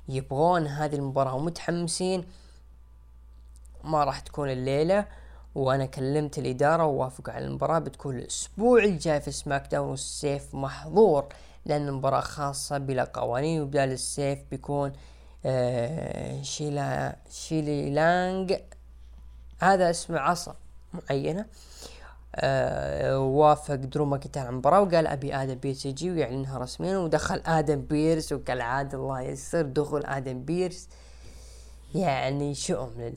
[0.10, 2.26] يبغون هذه المباراة ومتحمسين
[3.84, 5.06] ما راح تكون الليلة.
[5.56, 11.28] وأنا كلمت الإدارة ووافقوا على المباراة بتكون الأسبوع الجاي في SmackDown والسيف محظور.
[11.70, 14.92] لأن المباراة خاصة بلا قوانين وبدال السيف بيكون
[15.46, 18.54] آه شيلا shillelagh
[19.60, 20.56] هذا اسم عصا
[20.94, 21.46] معينة.
[22.36, 27.82] آه وافق درو ماكنتاير على المباراة وقال أبي آدم بيرس يجي ويعلنها رسميا ودخل آدم
[27.82, 30.90] بيرس وكالعادة الله يسر دخول آدم بيرس.
[31.96, 33.14] يعني شؤم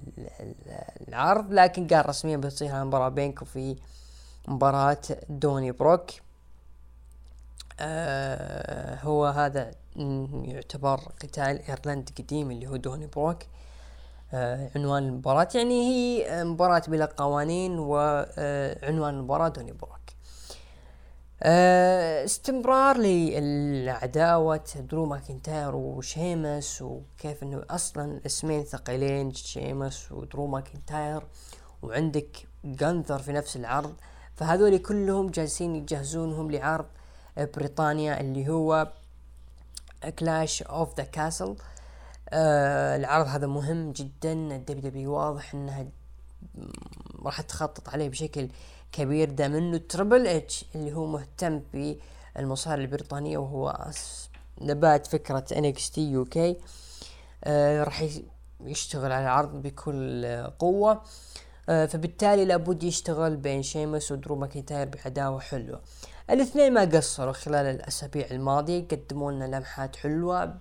[1.08, 1.52] للعرض.
[1.52, 3.76] لكن قال رسميا بتصير المباراة بينكم في
[4.48, 6.10] مباراة Donnybrook.
[7.80, 9.70] آه هو هذا
[10.44, 13.38] يعتبر قتال إيرلند قديم اللي هو Donnybrook.
[14.34, 20.00] آه عنوان المباراة يعني هي مباراة بلا قوانين وعنوان المباراة Donnybrook.
[21.42, 31.22] آه استمرار للعداوة درو ماكنتاير وشيمس وكيف إنه أصلا اسمين ثقيلين شيمس ودرو ماكنتاير
[31.82, 33.94] وعندك جانثر في نفس العرض.
[34.34, 36.86] فهذول كلهم جالسين يجهزونهم لعرض
[37.36, 38.92] بريطانيا اللي هو
[40.18, 41.56] Clash of the Castle
[42.32, 44.32] العرض هذا مهم جدا.
[44.32, 45.86] ال WWE واضح إنها
[47.22, 48.48] راح تخطط عليه بشكل
[48.92, 49.30] كبير.
[49.30, 53.90] ده منه Triple H اللي هو مهتم بالمصارعة البريطانية وهو
[54.60, 56.56] نبات فكرة NXT UK
[57.82, 58.04] راح
[58.60, 60.26] يشتغل على العرض بكل
[60.58, 61.02] قوة.
[61.68, 65.80] آه فبالتالي لابد يشتغل بين شيمس ودرو ماكنتاير بعداوة حلوة
[66.30, 70.54] الاثنين ما قصروا خلال الأسابيع الماضية قدموا لنا لمحات حلوة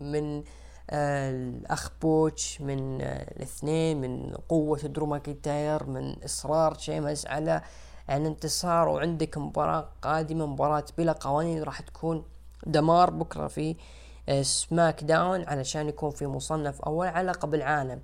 [0.00, 0.44] من
[0.90, 7.62] آه الأخ بوتش من آه الاثنين من قوة درو ماكنتاير من إصرار شيمس على
[8.10, 12.24] الانتصار وعندك مباراة قادمة مباراة بلا قوانين راح تكون
[12.66, 13.76] دمار بكرة في
[14.28, 18.00] آه SmackDown علشان يكون في مصنف أول على لقب العالم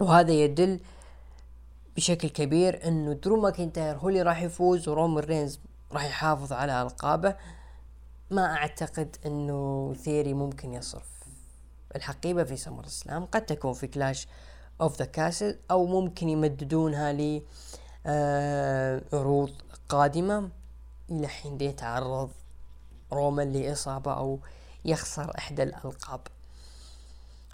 [0.00, 0.80] وهذا يدل
[1.96, 5.60] بشكل كبير إنه درو ماكنتاير هو اللي راح يفوز ورومان رينز
[5.92, 7.36] راح يحافظ على ألقابه.
[8.30, 11.08] ما أعتقد إنه ثيري ممكن يصرف
[11.96, 14.28] الحقيبة في SummerSlam قد تكون في Clash
[14.80, 17.42] of the Castle أو ممكن يمددونها ل
[18.06, 19.50] آه عروض
[19.88, 20.50] قادمة.
[21.10, 22.30] إلى حين يتعرض
[23.12, 24.38] رومان لإصابة أو
[24.84, 26.20] يخسر إحدى الألقاب.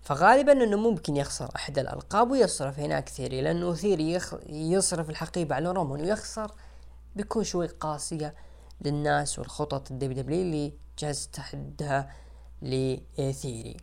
[0.09, 4.35] فغالبا أنه ممكن يخسر أحد الألقاب ويصرف هناك ثيري لأنه ثيري يخ...
[4.47, 6.51] يصرف الحقيبة على رومان ويخسر.
[7.17, 8.35] بيكون شوي قاسية
[8.81, 12.13] للناس والخطط الدبليو دبليو اللي جاز تحدها
[12.63, 13.77] لثيري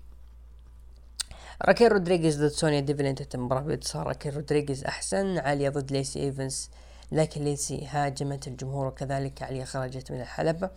[1.66, 6.70] راكيل رودريغيز ضد سونيا ديفل انتهت المباراة بانتصار راكيل رودريغيز أحسن عالية ضد ليسي ايفنس
[7.12, 10.70] لكن ليسي هاجمت الجمهور وكذلك عالية خرجت من الحلبة.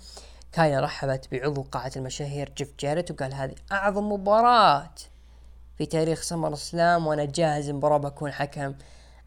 [0.53, 4.91] كايلا رحبت بعضو قاعة المشاهير جيف جاريت وقال هذه أعظم مباراة.
[5.79, 8.75] في تاريخ SummerSlam وأنا جاهز المباراة بكون حكم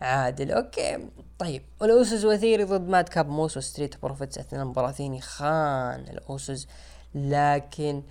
[0.01, 0.51] عادل.
[0.51, 1.09] okay.
[1.39, 6.67] طيب والاوسوس وثيري ضد ماد كاب موس وستريت بروفيتس أثناء المباراة ثيري خان الاوسوس
[7.15, 8.03] لكن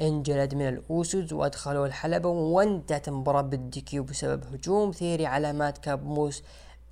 [0.00, 6.06] انجلد من الاوسوس وأدخلوا الحلبة وانتهت المباراة بال DQ بسبب هجوم ثيري على مات كاب
[6.06, 6.42] موس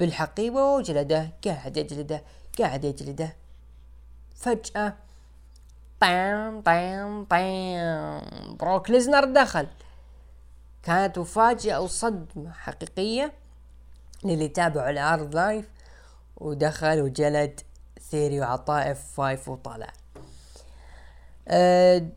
[0.01, 2.23] بالحقيبة وجلده قاعد يجلده
[2.59, 3.37] قاعد يجلده
[4.37, 4.95] فجأة
[6.01, 9.67] طام طام طام بروك ليزنر دخل.
[10.85, 13.33] كانت مفاجأة وصدمة حقيقية
[14.25, 15.69] للي تابعوا العرض live
[16.37, 17.61] ودخل وجلد
[18.11, 19.93] ثيري وعطاه F5 وطلع.
[21.49, 22.09] أه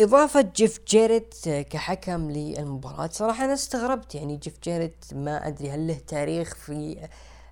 [0.00, 3.08] إضافة جيف جيريت كحكم للمباراة.
[3.12, 7.08] صراحة أنا استغربت يعني جيف جيريت ما أدري هل له تاريخ في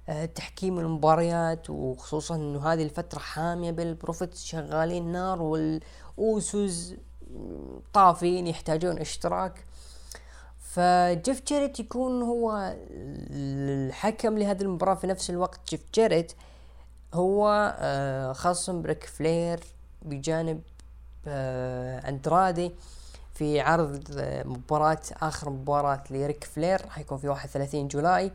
[0.08, 6.94] آه، تحكيم المباريات وخصوصا إنه هذه الفترة حامية بالبروفيتس شغالين نار والاوسوس
[7.92, 9.64] طافين يحتاجون اشتراك.
[10.74, 15.60] فجيف جيريت يكون هو الحكم لهذه المباراة في نفس الوقت.
[15.68, 16.32] جيف جيريت
[17.14, 19.60] هو آه، خصم بريك فلير
[20.02, 20.60] بجانب
[21.26, 22.72] آه، أندرادي
[23.34, 24.04] في عرض
[24.44, 26.88] مباراة آخر مباراة لريك فلير.
[26.88, 28.32] حيكون في 31 July.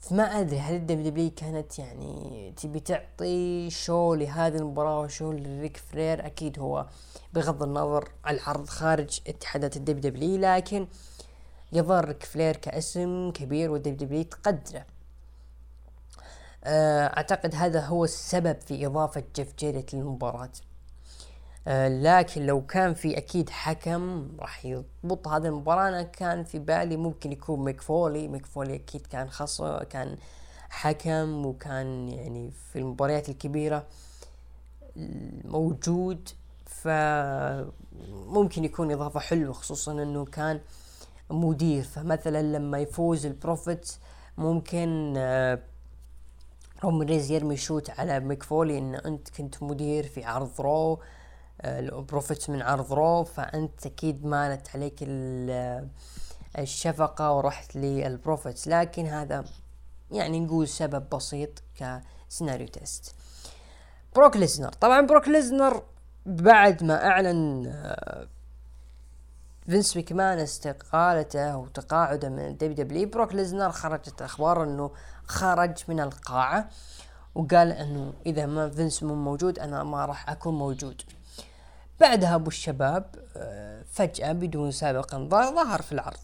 [0.00, 5.76] فما أدري هل ال WWE كانت يعني تبي تعطي show لهذه المباراة و show لريك
[5.76, 6.86] فلير أكيد هو
[7.32, 10.86] بغض النظر العرض خارج اتحادات ال WWE لكن
[11.76, 14.84] يظهر ريك فلير كاسم كبير وال WWE تقدره.
[16.64, 20.52] آه، أعتقد هذا هو السبب في إضافة جيف جيريت للمباراة.
[21.68, 25.88] آه، لكن لو كان في أكيد حكم راح يضبط هذه المباراة.
[25.88, 28.28] أنا كان في بالي ممكن يكون ميك فولي.
[28.28, 30.16] ميك فولي أكيد كان خص كان
[30.70, 33.86] حكم وكان يعني في المباريات الكبيرة
[35.44, 36.28] موجود.
[36.66, 40.60] فممكن يكون إضافة حلوة خصوصا إنه كان
[41.30, 41.82] مدير.
[41.82, 43.92] فمثلا لما يفوز البروفيت
[44.38, 45.58] ممكن آه،
[46.84, 51.00] رومان رينز يرمي shot على ميك فولي إن أنت كنت مدير في عرض Raw
[51.64, 54.94] البروفيت من عرض Raw فأنت أكيد مالت عليك
[56.58, 59.44] الشفقة ورحت للبروفيتس لكن هذا
[60.10, 63.14] يعني نقول سبب بسيط كسيناريو twist.
[64.16, 64.72] بروك ليزنر.
[64.72, 65.82] طبعا بروك ليزنر
[66.26, 68.26] بعد ما أعلن آه،
[69.66, 74.90] فينس ميكمان استقالته وتقاعده من ال WWE بروك ليزنر خرجت أخبار إنه
[75.26, 76.68] خرج من القاعة
[77.34, 81.02] وقال إنه إذا ما فينس مو موجود أنا ما راح أكون موجود.
[82.00, 86.20] بعدها أبو الشباب آه، فجأة بدون سابق انذار ظهر في العرض.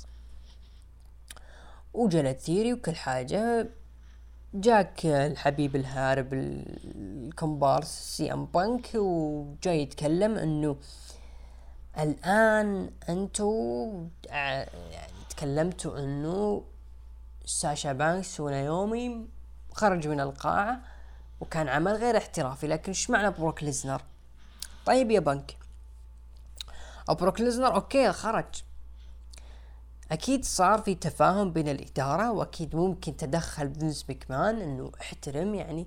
[1.95, 3.69] وجلد ثيري وكل حاجة
[4.55, 10.77] جاك الحبيب الهارب الكومبارس سي إم بانك وجاي يتكلم إنه
[11.99, 14.71] الآن أنتو يعني
[15.31, 16.65] تكلمتوا انه
[17.45, 19.27] ساشا بانكس ونايومي
[19.73, 20.81] خرج من القاعة
[21.41, 24.03] وكان عمل غير احترافي لكن إشمعنى بروك ليزنر؟
[24.87, 25.57] طيب يا بنك
[27.09, 28.63] بروك ليزنر okay خرج.
[30.13, 35.87] أكيد صار في تفاهم بين الإدارة وأكيد ممكن تدخل فينس مكمان انه احترم يعني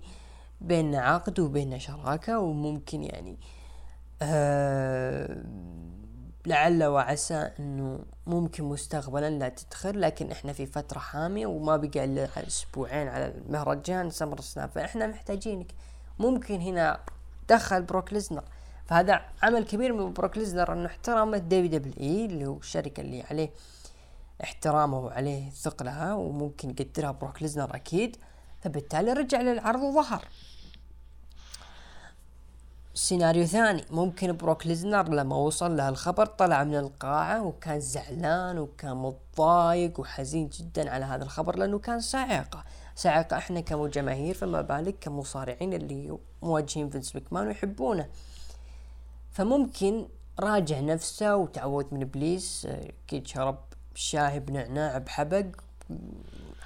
[0.61, 3.37] بيننا عقد وبيننا شراكة وممكن يعني
[4.21, 5.43] آه
[6.47, 12.27] لعل وعسى إنه ممكن مستقبلا لا تدخل لكن إحنا في فترة حامية وما بقى إلا
[12.47, 15.71] أسبوعين على المهرجان سمر سناب فإحنا محتاجينك.
[16.19, 16.99] ممكن هنا
[17.49, 18.43] دخل بروك ليزنر.
[18.85, 23.49] فهذا عمل كبير من بروك ليزنر إنه احترم ال WWE اللي هو الشركة اللي عليه
[24.43, 28.17] احترامه وعليه ثقلها وممكن يقدرها بروك ليزنر أكيد.
[28.61, 30.25] فبالتالي رجع للعرض وظهر.
[32.97, 33.85] سيناريو ثاني.
[33.91, 40.49] ممكن بروك ليزنر لما وصل له الخبر طلع من القاعة وكان زعلان وكان متضايق وحزين
[40.49, 42.63] جدا على هذا الخبر لأنه كان صاعقة
[42.95, 48.07] صاعقة إحنا كجماهير فما بالك كمصارعين اللي مواجهين فينس مكمان ويحبونه.
[49.31, 50.07] فممكن
[50.39, 52.67] راجع نفسه وتعوذ من إبليس
[53.05, 53.57] أكيد شرب
[53.95, 55.45] شاي بنعناع بحبق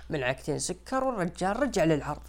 [0.09, 2.21] ملعقتين سكر والرجال رجع للعرض.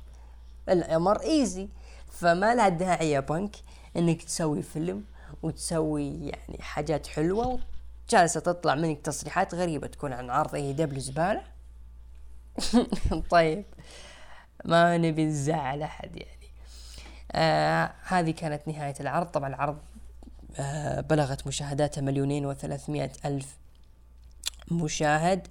[0.69, 1.69] الأمر easy.
[2.11, 3.57] فما لها داعي يا بنك
[3.97, 5.05] إنك تسوي فيلم
[5.43, 7.61] وتسوي يعني حاجات حلوة
[8.09, 11.43] وجالسة تطلع منك تصريحات غريبة تكون عن عرض AEW زبالة؟
[13.31, 13.65] طيب
[14.65, 16.41] ما نبي نزعل أحد يعني.
[17.33, 19.27] آه هذه كانت نهاية العرض.
[19.27, 19.79] طبعا العرض
[20.59, 23.57] آه، بلغت مشاهداتها مليونين وثلاثمائة ألف
[24.71, 25.49] مشاهد.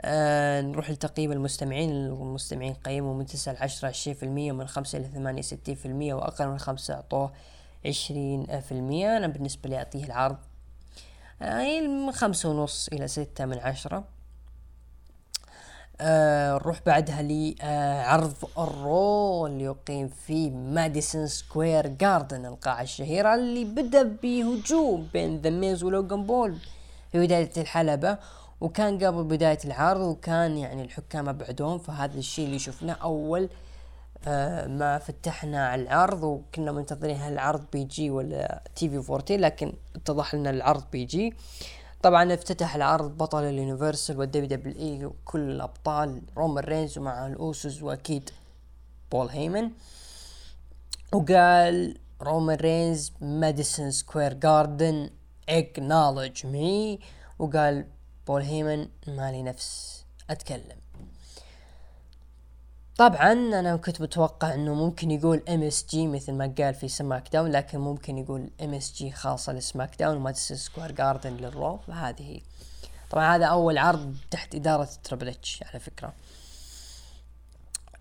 [0.00, 1.90] آه نروح لتقييم المستمعين.
[1.90, 6.14] المستمعين قيموا من تسعة لعشرة عشرين في المية من خمسة إلى ثمانية ستين في المية
[6.14, 7.32] وأقل من خمسة أعطوه
[7.86, 9.16] عشرين في المية.
[9.16, 10.36] أنا بالنسبة لي أعطيه العرض.
[11.42, 14.04] آه من خمسة ونص إلى ستة من عشرة.
[16.00, 23.34] آه نروح بعدها لعرض آه ال Raw اللي يقيم في ماديسون سكوير جاردن القاعة الشهيرة
[23.34, 26.56] اللي بدأ بهجوم بين ذا ميز ولوغان بول
[27.12, 28.18] في بداية الحلبة
[28.60, 33.48] وكان قبل بداية العرض وكان يعني الحكام ابعدون فهذا الشيء اللي شفناه أول آه
[34.66, 40.84] ما فتحنا العرض وكنا منتظرين هل العرض بيجي ولا TV 14 لكن اتضح لنا العرض
[40.92, 41.28] بيجي.
[41.28, 41.32] آه
[42.02, 48.30] طبعا افتتح العرض بطل ال universal وال WWE وكل الأبطال رومان رينز ومع الأوسوس وأكيد
[49.12, 49.70] بول هيمن.
[51.12, 55.10] وقال رومان رينز ماديسون سكوير جاردن
[55.50, 57.02] acknowledge me.
[57.38, 57.86] وقال
[58.26, 60.77] بول هيمن مالي نفس أتكلم.
[62.98, 68.18] طبعا أنا كنت متوقع إنه ممكن يقول MSG مثل ما قال في SmackDown لكن ممكن
[68.18, 72.40] يقول MSG خاصة ل SmackDown وماديسون سكوير جاردن لل Raw فهذه
[73.10, 76.12] طبعا هذا أول عرض تحت إدارة تربل اتش على فكرة.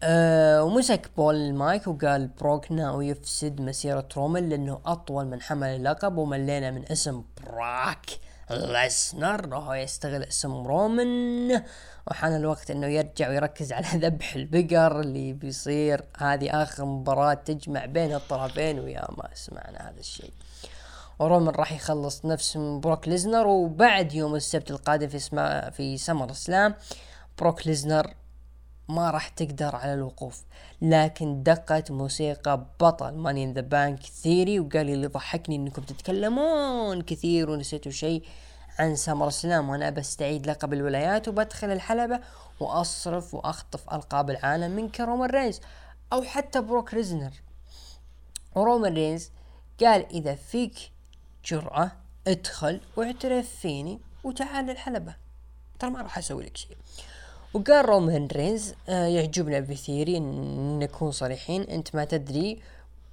[0.03, 6.17] أه ومسك بول المايك وقال بروك ناوي يفسد مسيرة رومان لأنه أطول من حمل اللقب
[6.17, 8.05] وملينا من اسم بروك
[8.49, 11.63] ليسنر وهو يستغل اسم رومان
[12.07, 16.03] وحان الوقت إنه يرجع ويركز على ذبح البقر اللي بيصير.
[16.17, 20.31] هذه آخر مباراة تجمع بين الطرفين ويا ما سمعنا هذا الشيء.
[21.19, 23.47] ورومان راح يخلص نفسه من بروك ليزنر.
[23.47, 26.75] وبعد يوم السبت القادم في سمر في SummerSlam
[27.39, 28.13] بروك ليزنر
[28.89, 30.43] ما راح تقدر على الوقوف.
[30.81, 37.01] لكن دقت موسيقى بطل Money in the Bank ثيري وقال لي اللي ضحكني إنكم تتكلمون
[37.01, 38.23] كثير ونسيتوا شيء
[38.79, 42.19] عن SummerSlam وأنا بستعيد لقب الولايات وبدخل الحلبة
[42.59, 45.61] وأصرف وأخطف ألقاب العالم منك رومان رينز
[46.13, 47.31] أو حتى بروك ليزنر.
[48.55, 49.29] ورومان رينز
[49.79, 50.91] قال إذا فيك
[51.45, 51.91] جرأة
[52.27, 55.15] ادخل واعترف فيني وتعال الحلبة
[55.79, 56.77] ترى ما راح أسوي لك شيء.
[57.53, 61.61] وقال رومان رينز آه يعجبنا بثيري نكون صريحين.
[61.61, 62.61] أنت ما تدري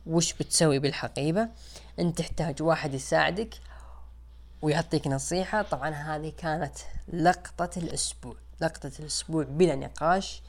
[0.06, 1.48] وش بتسوي بالحقيبة.
[1.98, 3.54] أنت تحتاج واحد يساعدك
[4.62, 5.62] ويعطيك نصيحة.
[5.62, 6.74] طبعا هذه كانت
[7.12, 10.42] لقطة الأسبوع لقطة الأسبوع بلا نقاش.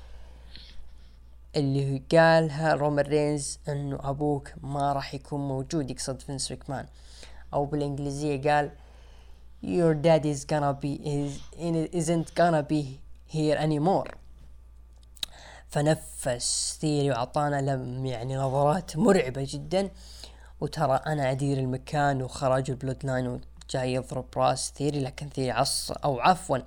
[1.56, 6.86] اللي قالها رومان رينز إنه أبوك ما راح يكون موجود يقصد فينس ماكمان
[7.54, 8.72] أو بالإنجليزية قال
[9.64, 11.32] your dad is gonna be is
[11.96, 12.84] isn't gonna be
[13.34, 14.12] here anymore.
[15.70, 19.90] فنفس ثيري وعطانا لم يعني نظرات مرعبة جدا.
[20.62, 26.20] وترى أنا أدير المكان وخرج ال Bloodline وجاي يضرب راس ثيري لكن ثيري عص أو
[26.20, 26.58] عفوا.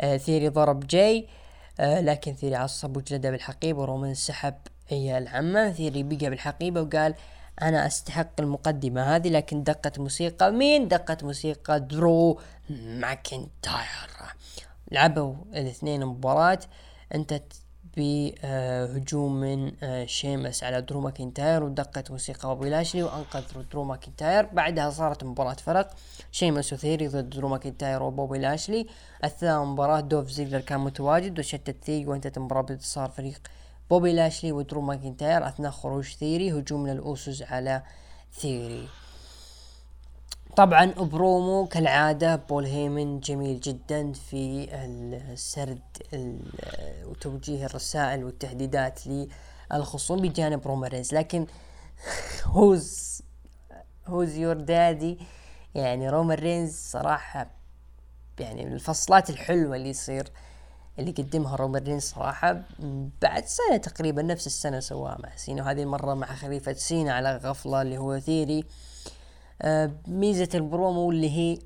[0.00, 1.28] آه ثيري ضرب جاي
[1.80, 4.54] آه لكن ثيري عصب وجلده بالحقيبة ورومان سحب
[4.92, 7.14] عيال عمه ثيري بقى بالحقيبة وقال
[7.62, 14.10] أنا أستحق المقدمة هذه لكن دقت موسيقى مين دقت موسيقى؟ درو ماكنتاير.
[14.92, 16.58] لعبوا الاثنين مباراة.
[17.14, 17.42] انت
[17.96, 24.90] بهجوم من آه، شيمس على درو ماكنتاير ودقت موسيقى بوبي لاشلي وأنقذ درو ماكنتاير بعدها
[24.90, 25.90] صارت مباراة فرق.
[26.32, 28.86] شيمس وثيري ضد درو ماكنتاير وبوبي لاشلي
[29.24, 33.40] اثناء المباراة دولف زيجلر كان متواجد وشتت ثيري وانتهت المباراة بانتصار فريق
[33.90, 37.82] بوبي لاشلي ودرو ماكنتاير أثناء خروج ثيري هجوم من الاوسوس على
[38.32, 38.88] ثيري.
[40.56, 44.68] طبعا برومو كالعادة بول هيمن جميل جدا في
[45.32, 45.80] السرد
[47.04, 49.00] وتوجيه الرسائل والتهديدات
[49.72, 51.46] للخصوم بجانب رومان رينز لكن
[52.44, 53.22] who's
[54.06, 55.18] who's your daddy
[55.74, 57.50] يعني رومان رينز صراحة
[58.40, 60.28] يعني من الفصلات الحلوة اللي يصير
[60.98, 62.62] اللي قدمها رومان رينز صراحة
[63.22, 65.62] بعد سنة تقريبا نفس السنة سواها مع سينا.
[65.62, 68.91] وهذه المرة مع خليفة سينا على غفلة اللي هو ثيري آه
[69.62, 71.58] آه، ميزة البرومو اللي هي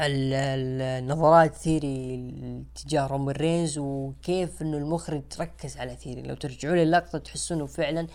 [0.00, 2.32] النظرات ثيري
[2.74, 6.22] تجاه رومان رينز وكيف إنه المخرج تركز على ثيري.
[6.22, 8.06] لو ترجعوا تحسون انه فعلا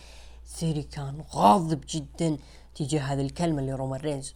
[0.48, 2.38] ثيري كان غاضب جدا
[2.76, 4.34] تجاه هذه الكلمة اللي رومان رينز.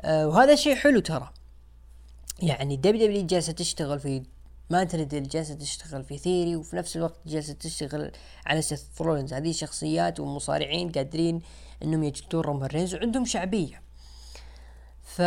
[0.00, 1.30] آه وهذا شيء حلو ترى.
[2.42, 4.22] يعني WWE جالسة تشتغل في
[4.70, 8.12] مات ريدل جالسة تشتغل في ثيري وفي نفس الوقت جالسة تشتغل
[8.46, 11.42] على سيث رولنز هذه شخصيات ومصارعين قادرين
[11.84, 13.82] إنهم يجلدون رومان رينز وعندهم شعبية.
[15.02, 15.22] ف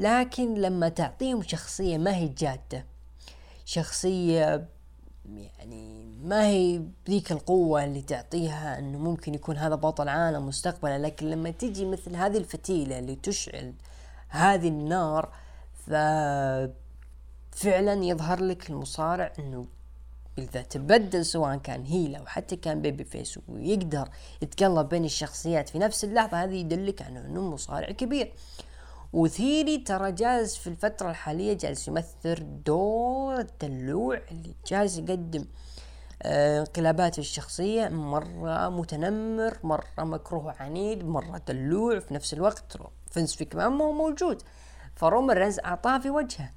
[0.00, 2.86] لكن لما تعطيهم شخصية ما هي جادة
[3.64, 4.68] شخصية
[5.58, 11.30] يعني ما هي بذيك القوة اللي تعطيها إنه ممكن يكون هذا بطل عالم مستقبلا لكن
[11.30, 13.74] لما تجي مثل هذه الفتيلة اللي تشعل
[14.28, 15.32] هذه النار
[15.86, 15.90] ف
[17.52, 19.66] فعلا يظهر لك المصارع إنه
[20.40, 24.08] إذا تبدل سواء كان هيل أو حتى كان بيبي فيس ويقدر
[24.42, 28.32] يتقلب بين الشخصيات في نفس اللحظة هذه يدلك على انه مصارع كبير.
[29.12, 35.44] وثيري ترى جالس في الفترة الحالية جالس يمثل دور الدلوع اللي جالس يقدم
[36.22, 42.76] آه، انقلابات الشخصية مرة متنمر مرة مكروه عنيد مرة دلوع في نفس الوقت
[43.10, 44.42] فينس مكمان مو موجود.
[44.94, 46.50] فرومان رينز أعطاه في وجهه.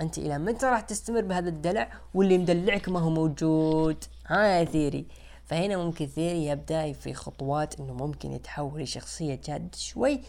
[0.00, 5.06] أنت إلى متى راح تستمر بهذا الدلع واللي مدلعك ما هو موجود؟ ها يا ثيري.
[5.44, 10.20] فهنا ممكن ثيري يبدأ في خطوات إنه ممكن يتحول لشخصية جاد شوي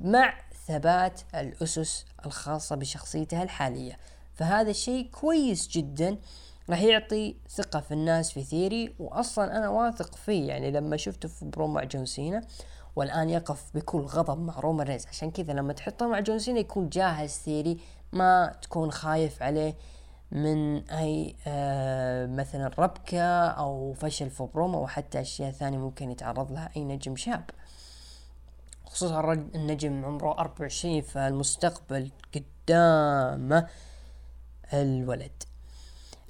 [0.00, 0.34] مع
[0.66, 3.98] ثبات الأسس الخاصة بشخصيته الحالية.
[4.34, 6.18] فهذا شيء كويس جدا
[6.70, 10.48] راح يعطي ثقة في الناس في ثيري واصلا أنا واثق فيه.
[10.48, 12.40] يعني لما شفته في برو مع جون سينا
[12.96, 15.06] والآن يقف بكل غضب مع رومان رينز.
[15.06, 17.78] عشان كذا لما تحطه مع جون سينا يكون جاهز ثيري
[18.16, 19.74] ما تكون خايف عليه
[20.32, 26.52] من اي آه مثلا ربكة أو فشل في برومو أو حتى أشياء ثانية ممكن يتعرض
[26.52, 27.50] لها أي نجم شاب.
[28.86, 33.66] خصوصا النجم عمره 24 فالمستقبل قدامه
[34.72, 35.42] الولد.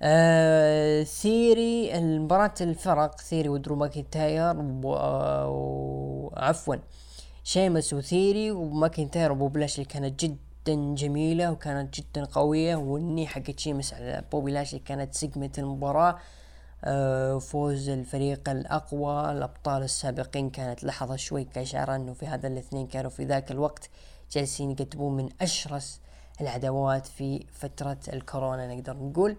[0.03, 4.55] آه ثيري المباراة الفرق ثيري ودرو ماكنتاير
[5.47, 6.77] وعفوا
[7.45, 13.95] شيمس وثيري وماكنتاير وبوبي لاشلي كانت جدا جميلة وكانت جدا قوية وال knee حقت شيمس
[13.95, 16.19] على بوبي لاشلي كانت سقمة المباراة.
[16.85, 23.11] آه فوز الفريق الأقوى الأبطال السابقين كانت لحظة شوي كإشارة أنه في هذا الاثنين كانوا
[23.11, 23.91] في ذاك الوقت
[24.33, 26.01] جالسين يقدمون من أشرس
[26.41, 29.37] العداوات في فترة الكورونا نقدر نقول.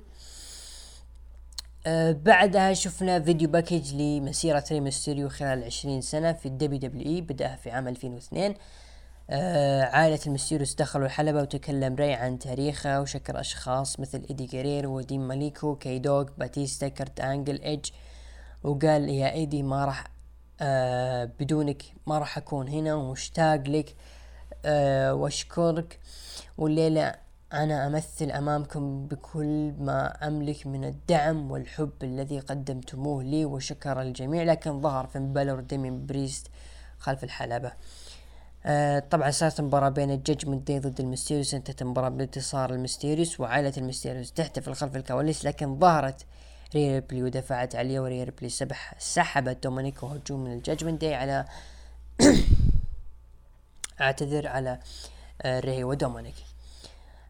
[1.88, 7.56] آه بعدها شفنا video package لمسيرة ري ميستيريو خلال عشرين سنة في ال WWE بدأها
[7.56, 8.56] في عام 2002 آه
[9.30, 15.76] عائلة الميستيريوس دخلوا الحلبة وتكلم ري عن تاريخه وشكر أشخاص مثل إيدي جريرو دين مالينكو
[15.76, 17.86] كيدوغ باتيستا كرت أنجل إيج
[18.64, 20.04] وقال يا إيدي ما راح
[20.62, 23.96] آه بدونك ما راح أكون هنا ومشتاق لك
[24.66, 26.00] آه وأشكرك.
[26.58, 27.16] والليلة
[27.54, 34.44] أنا أمثل أمامكم بكل ما أملك من الدعم والحب الذي قدمتموه لي وشكر الجميع.
[34.44, 36.48] لكن ظهر فين بالور ديمين بريست
[37.00, 37.72] خلف الحلبة.
[38.68, 43.74] آه طبعا صارت مباراة بين ال Judgment Day ضد الميستيريوس انتهت المباراة بانتصار الميستيريوس وعائلة
[43.78, 46.26] الميستيريوس تحتفل خلف الكواليس لكن ظهرت
[46.76, 51.46] ريا ريبلي ودفعت عليه وريا ريبلي سبح سحبت دومينيك وهجوم من ال Judgment Day على
[54.02, 54.80] أعتذر على
[55.42, 56.36] آه ري ودومينيك.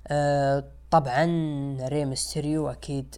[0.08, 0.64] آه
[0.98, 1.26] طبعا
[1.88, 3.16] ري ميستيريو أكيد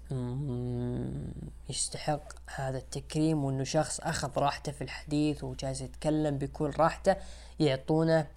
[1.70, 2.22] يستحق
[2.56, 7.16] هذا التكريم وإنه شخص أخذ راحته في الحديث وجالس يتكلم بكل راحته
[7.60, 8.28] يعطونه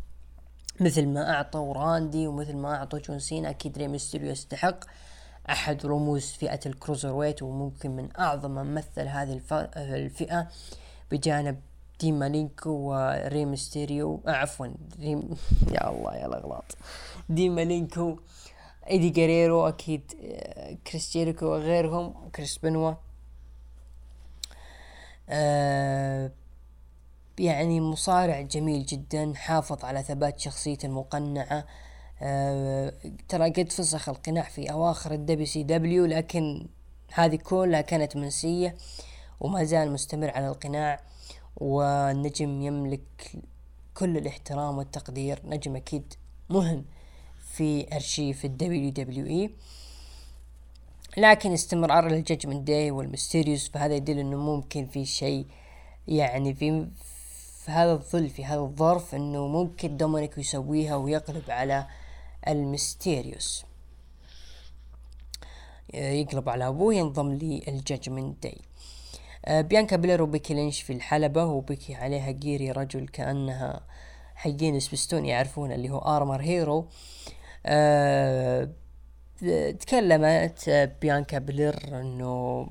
[0.80, 4.84] مثل ما اعطوا راندي ومثل ما اعطوا جون سينا أكيد ري ميستيريو يستحق
[5.50, 9.40] أحد رموز فئة ال cruiserweight وممكن من أعظم من مثل هذه
[9.76, 10.48] الفئة
[11.10, 11.60] بجانب
[12.00, 13.56] دين مالينكو وري
[14.26, 14.66] عفوا
[15.00, 15.36] ريم
[15.74, 16.76] يا الله يا الأغلاط.
[17.28, 18.16] دين مالينكو
[18.90, 20.12] إيدي جيريرو أكيد
[20.86, 22.94] كريس جيريكو وغيرهم كريس بنوا
[25.28, 26.30] آه
[27.38, 31.66] يعني مصارع جميل جدا حافظ على ثبات شخصيته المقنعة.
[32.22, 32.92] آه
[33.28, 36.66] ترى قد فسخ القناع في أواخر ال WCW لكن
[37.12, 38.76] هذه كلها كانت منسية
[39.40, 41.00] وما زال مستمر على القناع.
[41.56, 43.32] والنجم يملك
[43.94, 45.40] كل الاحترام والتقدير.
[45.44, 46.14] نجم أكيد
[46.50, 46.84] مهم
[47.54, 49.50] في ال WWE.
[51.16, 55.46] لكن استمرار ال Judgment Day والمستيريوس فهذا يدل إنه ممكن في شيء
[56.08, 56.86] يعني في
[57.64, 61.86] في هذا الظل في هذا الظرف إنه ممكن دومينيك يسويها ويقلب على
[62.48, 63.64] المستيريوس
[65.94, 68.58] يقلب على أبوه ينضم للججمنت داي
[69.44, 73.80] آه، بيانكا بيلر وبيكي لينش في الحلبة وبيكي عليها جيري رجل كأنها
[74.34, 76.86] حقين سبستون يعرفون اللي هو ارمر هيرو
[77.66, 78.68] أه
[79.80, 82.68] تكلمت بيانكا بلير إنه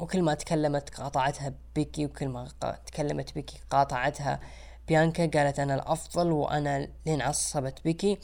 [0.00, 2.48] وكل ما تكلمت قاطعتها بيكي وكل ما
[2.86, 4.40] تكلمت بيكي قاطعتها
[4.88, 8.18] بيانكا قالت أنا الأفضل وأنا لين عصبت بيكي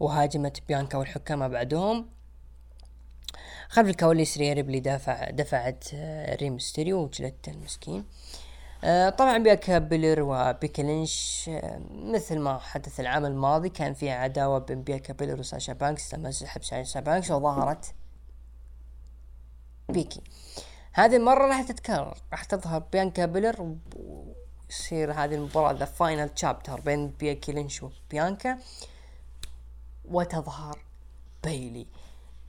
[0.00, 2.08] وهاجمت بيانكا والحكام بعدهم.
[3.68, 7.98] خلف الكواليس ريا ريبلي دافع دفعت آه، ري ميستيريو وجلدت المسكين.
[7.98, 8.04] آه،
[9.18, 14.82] طبعا بيانكا بلير وبيكي لينش آه، مثل ما حدث العام الماضي كان في عداوة بين
[14.82, 17.94] بيانكا بلير وساشا بانكس لما سحب ساشا بانكس وظهرت
[19.88, 20.20] بيكي.
[20.92, 27.08] هذه المرة راح تتكرر راح تظهر بيانكا بلير ويصير هذه المباراة the final chapter بين
[27.08, 28.58] بيكي لينش وبيانكا
[30.04, 30.78] وتظهر
[31.44, 31.86] بيلي.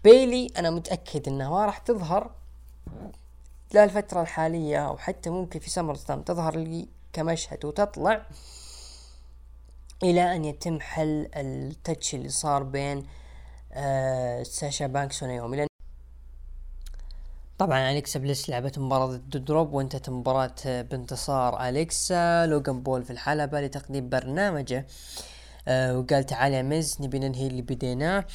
[0.03, 2.31] بيلي أنا متأكد إنها ما راح تظهر
[3.73, 8.25] لا الفترة الحالية أو حتى ممكن في SummerSlam تظهر لي كمشهد وتطلع
[10.03, 13.07] إلى أن يتم حل التتش اللي صار بين
[13.73, 15.67] آه ساشا بانكس ونيومي لأن
[17.57, 22.45] طبعا أليكسا بليس لعبت مباراة ضد دودروب وانتهت المباراة بانتصار أليكسا.
[22.45, 24.87] لوغان بول في الحلبة لتقديم برنامجه.
[25.67, 28.25] آه وقال تعال يا ميز نبي ننهي اللي بديناه.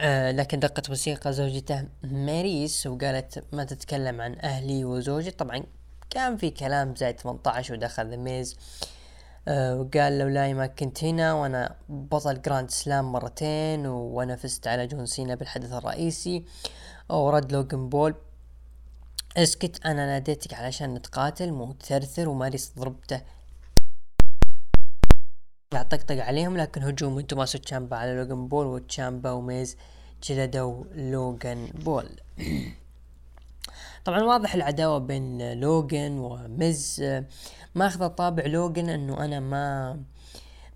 [0.00, 5.30] آه لكن دقت موسيقى زوجته ماريس وقالت ما تتكلم عن أهلي وزوجي.
[5.30, 5.62] طبعا
[6.10, 8.56] كان في كلام زائد 18 ودخل ذا ميز.
[9.48, 15.06] آه، وقال لولاي ما كنت هنا وأنا بطل grand slam مرتين وأنا فزت على جون
[15.06, 16.44] سينا بالحدث الرئيسي.
[17.10, 18.14] ورد لوجن بول
[19.36, 23.20] اسكت أنا ناديتك علشان نتقاتل مو تثرثر وماريس ضربته
[25.70, 29.76] طقطق عليهم لكن هجوم توماسو تشامبا على لوجن بول وتشامبا وميز
[30.22, 32.08] جلدوا لوجن بول.
[34.04, 37.04] طبعا واضح العداوة بين لوجن وميز.
[37.74, 40.00] ماخذة طابع لوجن إنه أنا ما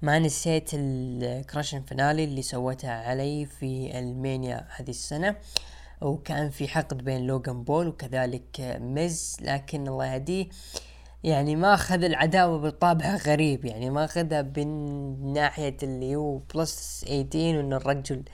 [0.02, 5.36] ما نسيت ال crushing finale اللي سوتها علي في ألمانيا هذه السنة.
[6.00, 10.48] وكان في حقد بين لوجان بول وكذلك ميز لكن الله يهديه.
[11.24, 17.58] يعني ما أخذ العداوة بطابع غريب يعني ما أخذها من ناحية اللي هو plus 18
[17.58, 18.24] وإن الرجل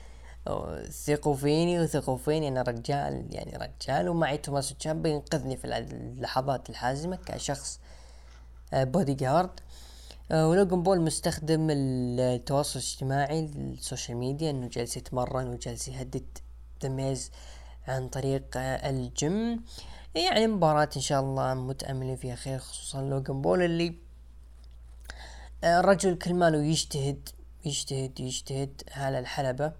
[0.91, 7.17] ثقوا فيني وثقوا فيني أنا رجال يعني رجال ومعي توماسو تشامبا ينقذني في اللحظات الحازمة
[7.27, 7.81] كشخص
[8.73, 9.51] بودي جارد
[10.33, 16.39] ولوجن بول مستخدم التواصل الاجتماعي ال social media إنه جالس يتمرن وجالس يهدد
[16.83, 17.31] ذا ميز
[17.89, 19.65] عن طريق الجيم.
[20.15, 23.95] يعني مباراة إن شاء الله متأملين فيها خير خصوصا لوجن بول اللي
[25.65, 27.29] الرجل كل ماله يجتهد
[27.65, 29.73] يجتهد يجتهد على الحلبة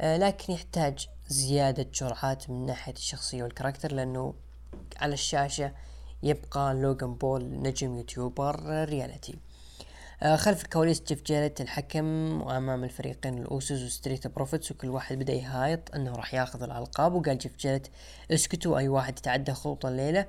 [0.00, 4.34] لكن يحتاج زيادة جرعات من ناحية الشخصية وال character لأنه
[4.96, 5.72] على الشاشة
[6.22, 9.32] يبقى لوغان بول نجم YouTuber reality.
[9.32, 9.38] آه
[10.24, 12.06] خلف الكواليس جيف جيريت الحكم
[12.42, 17.14] وأمام الفريقين ال Usos و Street Profits وكل واحد بدأ يهايط أنه راح ياخذ الألقاب
[17.14, 17.88] وقال جيف جيريت
[18.30, 20.26] اسكتوا أي واحد يتعدى خطوط الليلة.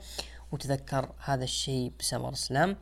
[0.52, 2.78] وتذكر هذا الشيء ب SummerSlam.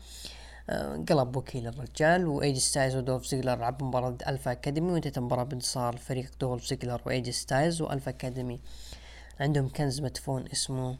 [0.69, 5.43] آه قلب وكيل الرجال واي جي ستايلز ودولف زيجلر لعبوا مباراة Alpha Academy وانتهت المباراة
[5.43, 8.61] بانتصار فريق دولف زيجلر واي جي ستايلز و Alpha Academy.
[9.39, 10.97] عندهم كنز مدفون اسمه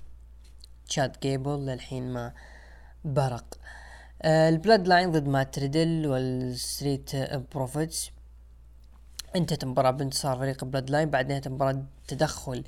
[0.87, 2.33] تشاد جيبل للحين ما
[3.05, 3.57] برق.
[3.63, 3.82] آه
[4.25, 7.11] ال Bloodline ضد مات ريدل وال Street
[7.55, 8.11] Profits.
[9.35, 12.63] انتهت المباراة بانتصار فريق Bloodline بعد نهاية تدخل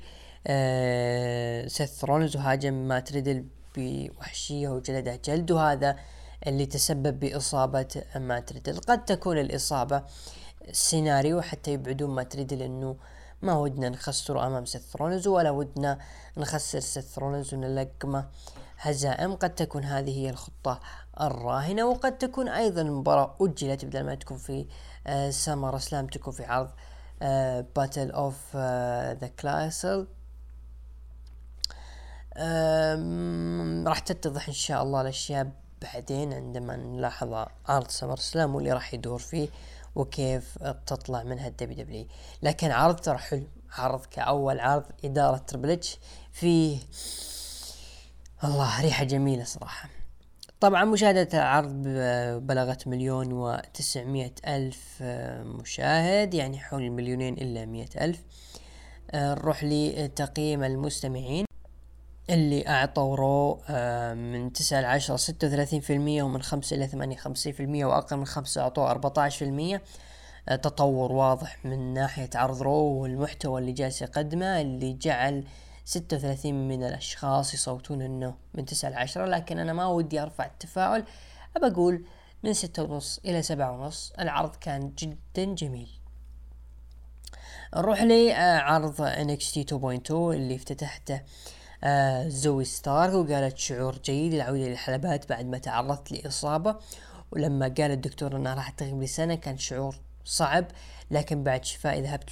[0.46, 3.44] آه سيث رولنز وهاجم مات ريدل
[3.76, 5.96] بوحشية وجلده جلد وهذا
[6.46, 10.02] اللي تسبب بإصابة مات ريدل قد تكون الإصابة
[10.72, 12.96] سيناريو حتى يبعدون مات ريدل إنه
[13.42, 15.98] ما ودنا نخسره أمام سيث رولنز ولا ودنا
[16.36, 18.26] نخسر سيث رولنز ونلقمه.
[18.78, 20.80] هزائم قد تكون هذه هي الخطة
[21.20, 24.66] الراهنة وقد تكون أيضا المباراة أجلت بدل ما تكون في
[25.30, 26.70] SummerSlam تكون في عرض
[27.76, 28.56] Battle of
[29.20, 30.06] the Castle
[33.86, 35.50] راح تتضح إن شاء الله الأشياء
[35.82, 39.48] بعدين عندما نلاحظ عرض SummerSlam واللي راح يدور فيه
[39.94, 42.06] وكيف تطلع منها ال WW
[42.42, 43.46] لكن عرض ترى حلو.
[43.72, 45.98] عرض كأول عرض إدارة Triple H
[46.32, 46.78] فيه
[48.44, 49.88] الله ريحة جميلة صراحة.
[50.60, 51.82] طبعا مشاهدة العرض
[52.46, 55.02] بلغت مليون وتسعمية ألف
[55.42, 58.22] مشاهد يعني حول مليونين إلا مية ألف.
[59.14, 61.44] نروح لتقييم المستمعين
[62.30, 63.62] اللي أعطوا رو
[64.14, 68.16] من تسعة لعشرة ستة وثلاثين في المية ومن خمسة إلى ثمانية خمسين في المية وأقل
[68.16, 69.82] من خمسة أعطوه اربعة في المية.
[70.46, 75.44] تطور واضح من ناحية عرض رو والمحتوى اللي جالس يقدمه اللي جعل
[75.86, 81.04] ستة وثلاثين من الأشخاص يصوتون إنه من تسعة لعشرة لكن أنا ما ودي أرفع التفاعل.
[81.56, 82.04] أبى أقول
[82.42, 85.88] من ستة ونص إلى سبعة ونص العرض كان جدا جميل.
[87.76, 89.58] نروح لعرض NXT
[90.08, 91.22] 2.2 اللي افتتحته
[91.84, 96.76] آه زوي ستار وقالت شعور جيد العودة للحلبات بعد ما تعرضت لإصابة.
[97.30, 100.66] ولما قال الدكتور إنها راح تغيب لسنة كان شعور صعب
[101.10, 102.30] لكن بعد شفائي ذهبت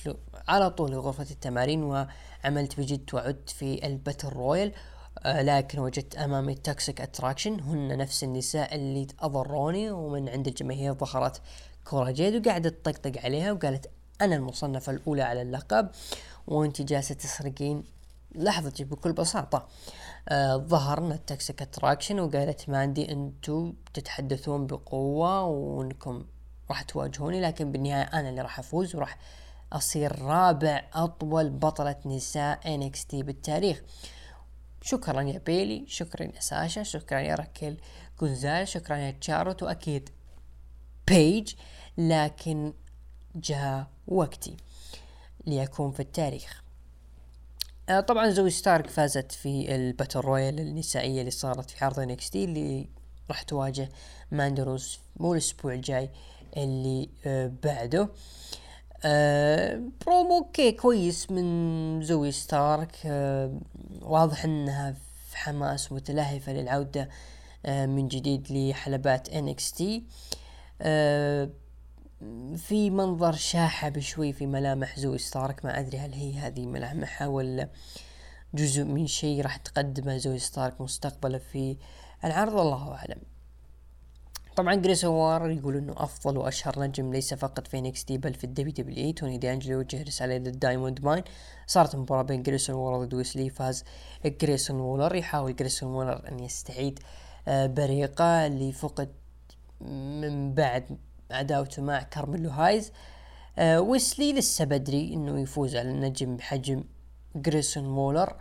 [0.48, 4.72] على طول لغرفة التمارين وعملت بجد وعدت في ال battle royal.
[5.18, 7.60] آه لكن وجدت أمامي Toxic Attraction.
[7.60, 11.40] هن نفس النساء اللي أضروني ومن عند الجماهير ظهرت
[11.84, 13.90] كورا جيد وقعدت تطقطق عليها وقالت
[14.20, 15.88] أنا المصنفة الأولى على اللقب
[16.46, 17.84] وانت جالسة تسرقين.
[18.34, 19.66] لحظة بكل بساطة.
[20.28, 26.24] آه ظهرنا ال Toxic Attraction وقالت ماندي انتو تتحدثون بقوة وأنكم
[26.70, 29.18] راح تواجهوني لكن بالنهاية أنا اللي راح أفوز وراح
[29.74, 33.82] أصير رابع أطول بطلة نساء NXT بالتاريخ.
[34.82, 37.80] شكرا يا بيلي شكرا يا ساشا شكرا يا راكيل
[38.20, 40.10] جونزال شكرا يا تشارلوت وأكيد
[41.08, 41.54] بيج
[41.98, 42.72] لكن
[43.34, 44.56] جاء وقتي
[45.46, 46.62] ليكون في التاريخ.
[47.88, 52.44] آه طبعا زوي ستارك فازت في ال battle royal النسائية اللي صارت في عرض NXT
[52.44, 52.88] اللي
[53.28, 53.88] راح تواجه
[54.30, 56.10] ماندروز مو الأسبوع الجاي
[56.56, 58.08] اللي آه بعده.
[59.06, 62.96] آه promo okay كويس من زوي ستارك.
[63.06, 63.60] آه
[64.02, 64.92] واضح إنها
[65.30, 67.08] في حماس متلهفة للعودة
[67.66, 70.04] آه من جديد لحلبات NXT.
[70.82, 71.50] آه
[72.56, 75.64] في منظر شاحب شوي في ملامح زوي ستارك.
[75.64, 77.68] ما أدري هل هي هذه ملامحها ولا
[78.54, 81.76] جزء من شيء راح تقدمه زوي ستارك مستقبلا في
[82.24, 82.58] العرض.
[82.58, 83.33] الله أعلم.
[84.56, 88.72] طبعا جريسون وولر يقول إنه أفضل وأشهر نجم ليس فقط في NXT بل في ال
[88.72, 89.12] WWE.
[89.12, 91.22] توني دي انجلو وجه رسالة لل Diamond Mine.
[91.66, 93.50] صارت مباراة بين جريسون وولر ضد ويسلي.
[93.50, 93.84] فاز
[94.26, 96.98] جريسون وولر يحاول جريسون وولر أن يستعيد
[97.48, 99.12] آه، بريقة اللي فقد
[99.80, 100.98] من بعد
[101.30, 102.92] عداوته مع كارميلو هايز.
[103.58, 106.84] آه ويسلي لسه بدري إنه يفوز على النجم بحجم
[107.36, 108.36] جريسون وولر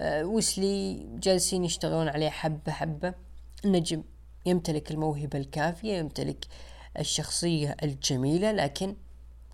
[0.00, 3.14] آه ويسلي جالسين يشتغلون عليه حبة حبة.
[3.64, 4.02] النجم
[4.46, 6.46] يمتلك الموهبة الكافية يمتلك
[6.98, 8.96] الشخصية الجميلة لكن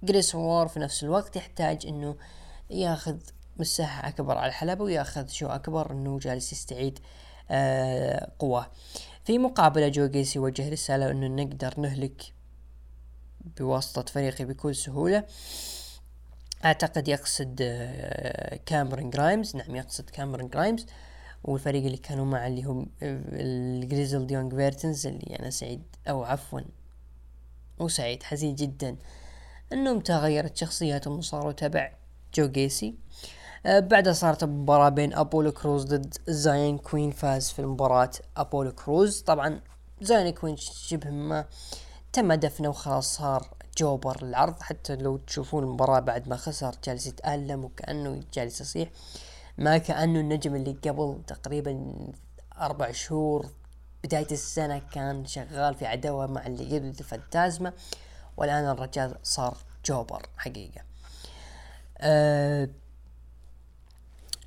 [0.02, 2.16] جريسون وولر في نفس الوقت يحتاج إنه
[2.70, 3.16] ياخذ
[3.56, 6.98] مساحة أكبر على الحلبة وياخذ show أكبر إنه جالس يستعيد
[7.50, 8.70] آه قواه.
[9.24, 12.22] في مقابلة جو جيسي وجه رسالة إنه نقدر نهلك
[13.58, 15.24] بواسطة فريقي بكل سهولة.
[16.64, 20.86] أعتقد يقصد آه، كاميرون جرايمز نعم يقصد كاميرون جرايمز
[21.44, 26.60] والفريق اللي كانوا معه اللي هم ال Grizzled Young Veterans اللي أنا سعيد أو عفوا
[27.80, 28.96] مو سعيد حزين جدا
[29.72, 31.92] إنهم تغيرت شخصياتهم وصاروا تبع
[32.34, 32.94] جو جيسي.
[33.66, 39.20] آه، بعدها صارت مباراة بين أبولو كروز ضد زاين كوين فاز في المباراة أبولو كروز.
[39.20, 39.60] طبعا
[40.00, 41.44] زاين كوين شبه ما
[42.12, 44.62] تم دفنه وخلاص صار jobber العرض.
[44.62, 48.88] حتى لو تشوفون المباراة بعد ما خسر جالس يتألم وكأنه جالس يصيح
[49.58, 51.94] ما كأنه النجم اللي قبل تقريبا
[52.58, 53.46] أربع شهور
[54.04, 57.72] بداية السنة كان شغال في عداوة مع Legado del Fantasma
[58.36, 60.80] والآن الرجال صار jobber حقيقة.
[61.98, 62.68] أه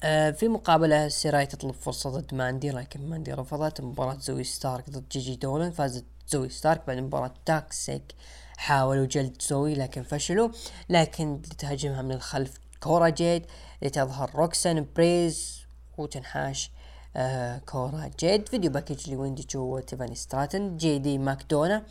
[0.03, 3.81] أه في مقابلة سيراي تطلب فرصة ضد ماندي لكن ماندي رفضت.
[3.81, 8.15] مباراة زوي ستارك ضد جيجي دولن فازت زوي ستارك بعد مباراة Toxic
[8.57, 10.49] حاولوا جلد زوي لكن فشلوا
[10.89, 13.45] لكن لتهاجمها من الخلف كورا جيد
[13.81, 15.61] لتظهر روكسان بريز
[15.97, 16.71] وتنحاش
[17.15, 18.49] آه كورا جيد.
[18.49, 21.83] video package لويندي جو وتيفاني ستراتن جي دي ماكدونا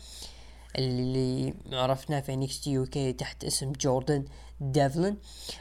[0.75, 4.25] اللي عرفناه في NXT UK تحت اسم جوردن
[4.59, 5.17] ديفلن.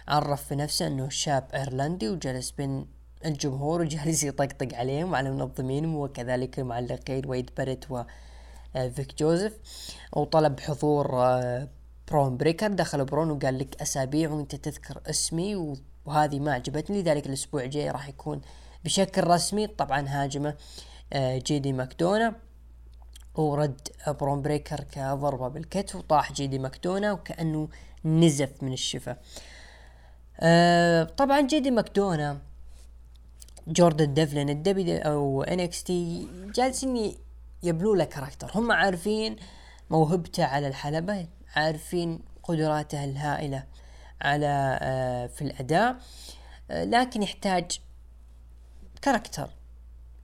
[0.09, 2.87] عرف في نفسه إنه شاب إيرلندي وجلس بين
[3.25, 8.03] الجمهور وجالس يطقطق عليهم وعلى منظمينهم وكذلك المعلقين ويد باريت و
[8.77, 9.59] آه، فيك جوزيف.
[10.13, 11.69] وطلب حضور آه،
[12.11, 17.63] برون بريكر دخل برون وقال لك أسابيع وأنت تذكر اسمي وهذه ما عجبتني لذلك الأسبوع
[17.63, 18.41] الجاي راح يكون
[18.85, 19.67] بشكل رسمي.
[19.67, 20.55] طبعا هاجمه
[21.13, 22.35] آه، جيدي ماكدونا
[23.35, 27.69] ورد برون بريكر كضربة بالكتف وطاح جيدي ماكدونا وكأنه
[28.05, 29.17] نزف من الشفا.
[31.05, 32.39] طبعا جيدي ماكدونا
[33.69, 37.15] جوردن ديفلن الدبي أو NXT جالسين
[37.63, 38.51] يبنوا له character.
[38.55, 39.37] هم عارفين
[39.91, 41.27] موهبته على الحلبة
[41.57, 43.65] عارفين قدراته الهائلة
[44.23, 45.97] على آه، في الأداء.
[46.71, 47.81] آه، لكن يحتاج
[49.03, 49.51] character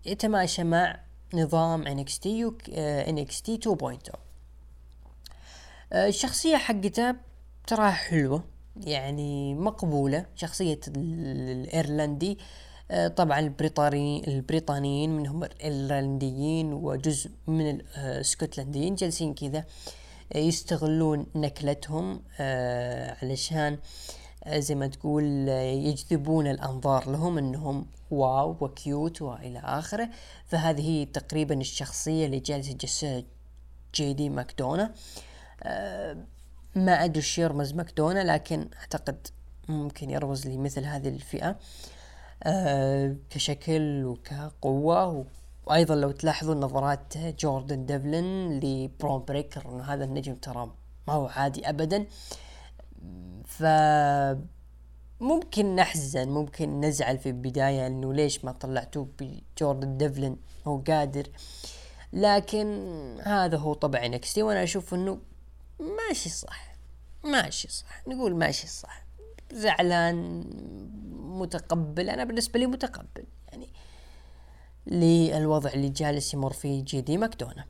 [0.07, 1.01] يتماشى مع
[1.35, 2.27] نظام NXT
[3.09, 4.19] NXT 2.0
[5.93, 7.15] الشخصية حقته
[7.67, 8.45] تراها حلوة
[8.77, 10.27] يعني مقبولة.
[10.37, 12.39] شخصية الإيرلندي
[12.91, 19.65] آه، طبعا البريطاني البريطانيين منهم الإيرلنديين وجزء من الاسكتلنديين جالسين كذا.
[20.35, 22.23] يستغلون لكنتهم
[23.23, 23.79] علشان
[24.49, 30.09] زي ما تقول يجذبون الأنظار لهم إنهم wow و cute وإلى آخره.
[30.47, 33.23] فهذه هي تقريبا الشخصية اللي جالس يجسدها
[33.95, 34.95] جي دي ماكدونا.
[36.75, 39.27] ما أدري إيش يرمز ماكدونا لكن أعتقد
[39.69, 41.57] ممكن يرمز لمثل هذه الفئة
[42.43, 45.27] آه كشكل وكقوة
[45.67, 50.75] وأيضا لو تلاحظوا نظرات جوردن ديفلن لبرون بريكر إنه هذا النجم ترى
[51.09, 52.07] ما هو عادي ابدا.
[53.45, 53.63] ف
[55.21, 60.37] ممكن نحزن ممكن نزعل في البداية إنه ليش ما طلعتوه بجوردن ديفلن؟
[60.67, 61.27] هو قادر.
[62.13, 62.67] لكن
[63.23, 65.19] هذا هو طبع NXT وأنا أشوف إنه
[65.81, 66.77] ماشي صح
[67.25, 68.07] ماشي صح.
[68.09, 69.07] نقول ماشي صح.
[69.53, 70.45] زعلان
[71.13, 72.11] متقبل.
[72.11, 73.69] أنا بالنسبة لي متقبل يعني
[74.87, 77.65] للوضع اللي جالس يمر فيه جي دي ماكدونا.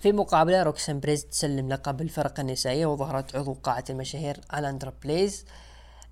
[0.00, 5.44] في مقابلة روكسان بيريز تسلم لقب الفرق النسائية وظهرت عضو قاعة المشاهير ألاندرا بليز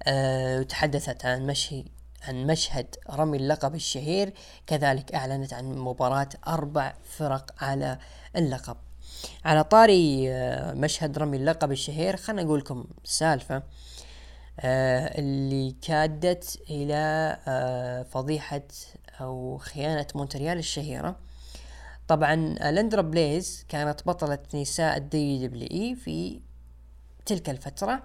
[0.03, 1.85] أه وتحدثت عن مشي
[2.29, 4.33] عن مشهد رمي اللقب الشهير.
[4.67, 7.99] كذلك أعلنت عن مباراة أربع فرق على
[8.37, 8.77] اللقب.
[9.45, 13.63] على طاري آه، مشهد رمي اللقب الشهير خلنا أقول لكم سالفة
[14.61, 18.63] آه اللي كادت إلى آه فضيحة
[19.21, 21.17] أو خيانة مونتريال الشهيرة.
[22.09, 22.37] طبعا
[22.71, 26.41] ألاندرا بليز كانت بطلة نساء ال WWE في
[27.27, 28.03] تلك الفترة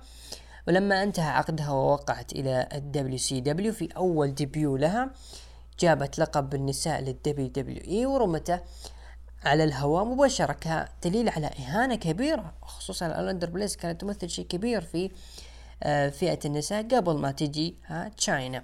[0.68, 5.12] ولما انتهى عقدها ووقعت إلى ال WCW في أول debut لها
[5.80, 8.59] جابت لقب النساء لل WWE ورمته
[9.43, 15.12] على الهواء مباشرة كدليل على إهانة كبيرة خصوصا ألاندرا بليز كانت تمثل شيء كبير في
[15.84, 17.76] آه، فئة النساء قبل ما تجي
[18.18, 18.64] تشاينا.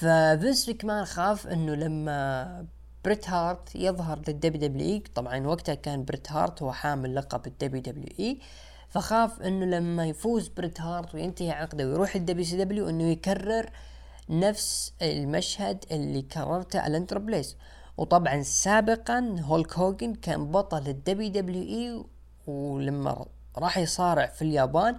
[0.00, 2.66] ففينس ماكمان خاف إنه لما
[3.04, 8.38] بريت هارت يظهر لل WWE طبعا وقتها كان بريت هارت هو حامل لقب ال WWE
[8.88, 13.70] فخاف إنه لما يفوز بريت هارت وينتهي عقده ويروح ال WCW إنه يكرر
[14.28, 17.56] نفس المشهد اللي كررته ألاندرا بليز
[17.96, 22.04] وطبعا سابقا هولك هوجن كان بطل ال WWE
[22.46, 23.26] ولما
[23.58, 24.96] راح يصارع في اليابان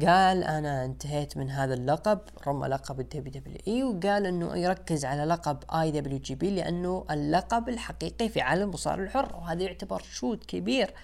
[0.00, 5.64] قال أنا انتهيت من هذا اللقب رمى لقب ال WWE وقال إنه يركز على لقب
[5.70, 10.94] IWGP لأنه اللقب الحقيقي في عالم المصارعه الحر وهذا يعتبر shoot كبير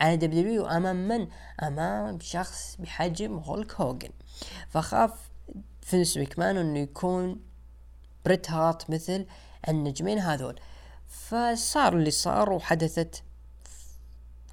[0.00, 1.28] على WWE أمام من؟
[1.62, 4.10] أمام شخص بحجم هولك هوجن
[4.68, 5.30] فخاف
[5.82, 7.40] فينس ماكمان إنه يكون
[8.24, 9.26] بريت هارت مثل
[9.68, 10.60] النجمين هذول
[11.08, 13.22] فصار اللي صار وحدثت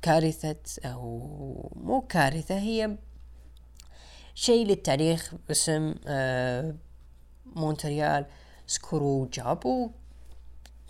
[0.01, 2.97] كارثة أو مو كارثة هي
[4.35, 6.75] شيء للتاريخ باسم آه
[7.45, 8.25] مونتريال
[8.67, 9.91] Screwjob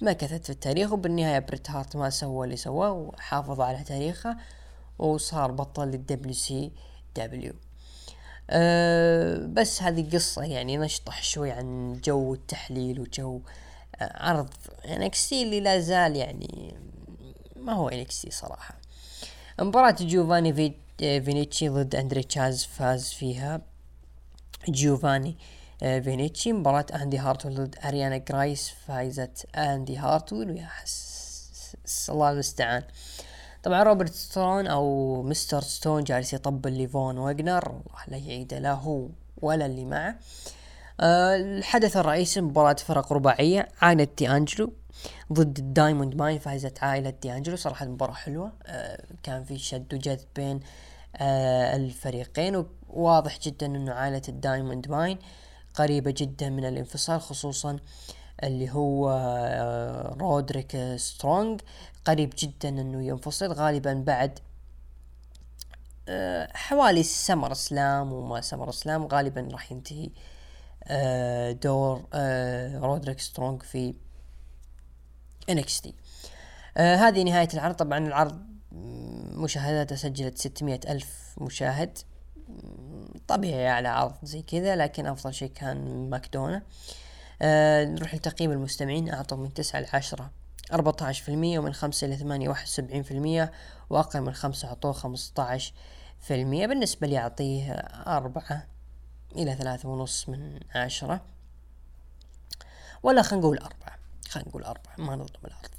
[0.01, 4.37] مكثت في التاريخ وبالنهاية بريت هارت ما سوى اللي سواه وحافظ على تاريخه
[4.99, 7.53] وصار بطل لل WCW.
[8.49, 13.41] أه بس هذه قصة يعني نشطح شوي عن جو التحليل وجو
[13.95, 14.49] أه عرض
[14.85, 16.75] NXT اللي لا زال يعني
[17.55, 18.75] ما هو NXT صراحة.
[19.59, 20.51] مباراة جوفاني
[21.01, 23.61] فينيتشي ضد اندري تشاز فاز فيها
[24.67, 25.37] جوفاني
[25.83, 31.75] آه، فينيتشي مباراة اندي هارتول ضد اريانا جريس فازت اندي هارتول ويا حس
[32.09, 32.83] الله المستعان
[33.63, 39.07] طبعا روبرت ستون أو مستر ستون جالس يطبل ليفون واجنر الله لا يعيده لا هو
[39.41, 40.15] ولا اللي معه
[40.99, 44.73] الحدث الرئيسي مباراة فرق رباعية عائلة دي انجلو
[45.33, 48.51] ضد ال Diamond Mine فازت عائلة دي انجلو صراحة المباراة حلوة
[49.23, 50.59] كان في شد وجذب بين
[51.75, 55.19] الفريقين وواضح جدا إنه عائلة ال Diamond Mine
[55.75, 57.79] قريبة جدا من الانفصال خصوصا
[58.43, 61.61] اللي هو آه، رودريك سترونج
[62.05, 64.39] قريب جدا إنه ينفصل غالبا بعد
[66.09, 70.09] آه، حوالي SummerSlam وما SummerSlam غالبا راح ينتهي
[70.83, 72.05] آه، دور
[72.83, 73.93] رودريك سترونج في
[75.49, 75.93] NXT
[76.77, 77.75] هذه نهاية العرض.
[77.75, 81.97] طبعا العرض مشاهداته سجلت ستمية ألف مشاهد.
[83.27, 86.63] طبيعي على عرض زي كذا لكن أفضل شيء كان ماكدونا.
[87.41, 89.13] آه نروح لتقييم المستمعين.
[89.13, 90.31] أعطوا من تسعة لعشرة
[90.73, 93.51] أربعة عشر في المية ومن خمسة إلى ثمانية واحد وسبعين في المية
[93.89, 95.73] وأقل من خمسة أعطوه خمسة عشر
[96.19, 97.71] في المية بالنسبة لي أعطيه
[98.07, 98.67] أربعة
[99.35, 101.21] إلى ثلاثة ونص من عشرة.
[103.03, 103.97] ولا خلينا نقول أربعة.
[104.29, 104.95] خلينا نقول أربعة.
[104.97, 105.69] ما نظلم العرض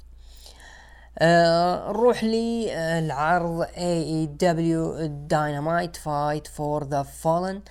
[1.19, 7.61] آه نروح للعرض AEW Dynamite Fight for the Fallen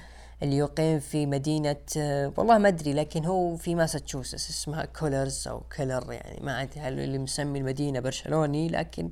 [0.43, 5.61] اللي يقيم في مدينة آه والله ما أدري لكن هو في ماساتشوستس اسمها كولرز أو
[5.77, 9.11] كولر يعني ما أدري هل اللي مسمي المدينة برشلوني لكن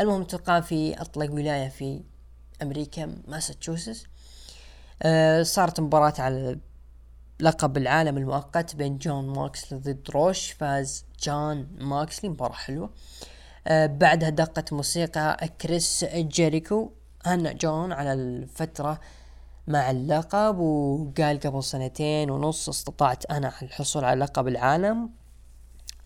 [0.00, 2.00] المهم تقام في أطلق ولاية في
[2.62, 4.04] أمريكا ماساتشوستس.
[5.02, 6.58] آه صارت مباراة على
[7.40, 12.86] لقب العالم المؤقت بين جون ماكسلي ضد روش فاز جون ماكسلي مباراة حلوة.
[12.86, 13.31] آه آه،
[13.70, 16.90] بعدها دقت موسيقى كريس جيريكو.
[17.26, 19.00] هنأ جون على الفترة
[19.66, 25.10] مع اللقب وقال قبل سنتين ونص استطعت أنا الحصول على لقب العالم.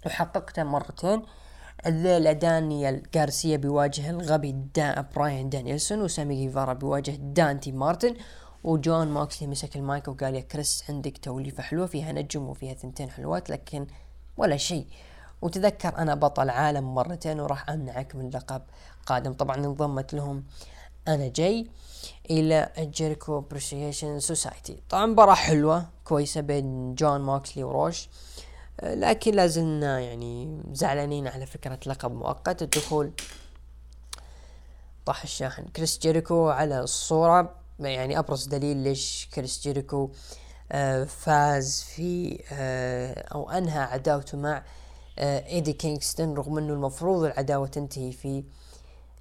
[0.06, 1.22] وحققته مرتين.
[1.86, 8.14] الليلة دانيال غارسيا بيواجه الغبي دا براين دانيلسون وسامي جيفارا بيواجه دانتي مارتن.
[8.64, 13.50] وجون ماكسلي مسك المايك وقال يا كريس عندك توليفة حلوة فيها نجم وفيها ثنتين حلوات
[13.50, 13.86] لكن
[14.36, 14.86] ولا شيء.
[15.42, 18.62] وتذكر أنا بطل عالم مرتين وراح أمنعك من لقب
[19.06, 19.32] قادم.
[19.32, 20.44] طبعا انضمت لهم
[21.08, 21.66] أنا جاي
[22.30, 28.08] إلى جيريكو Appreciation Society طبعا مباراة حلوة كويسة بين جون موكسلي وروش
[28.82, 32.62] لكن لازلنا يعني زعلانين على فكرة لقب مؤقت.
[32.62, 33.12] الدخول
[35.06, 35.64] طاح الشاحن.
[35.64, 37.54] كريس جيريكو على الصورة.
[37.80, 40.10] يعني أبرز دليل ليش كريس جيريكو
[40.72, 44.62] آه، فاز في آه، أو أنهى عداوته مع
[45.18, 48.44] إيدي كينغستون رغم إنه المفروض العداوة تنتهي في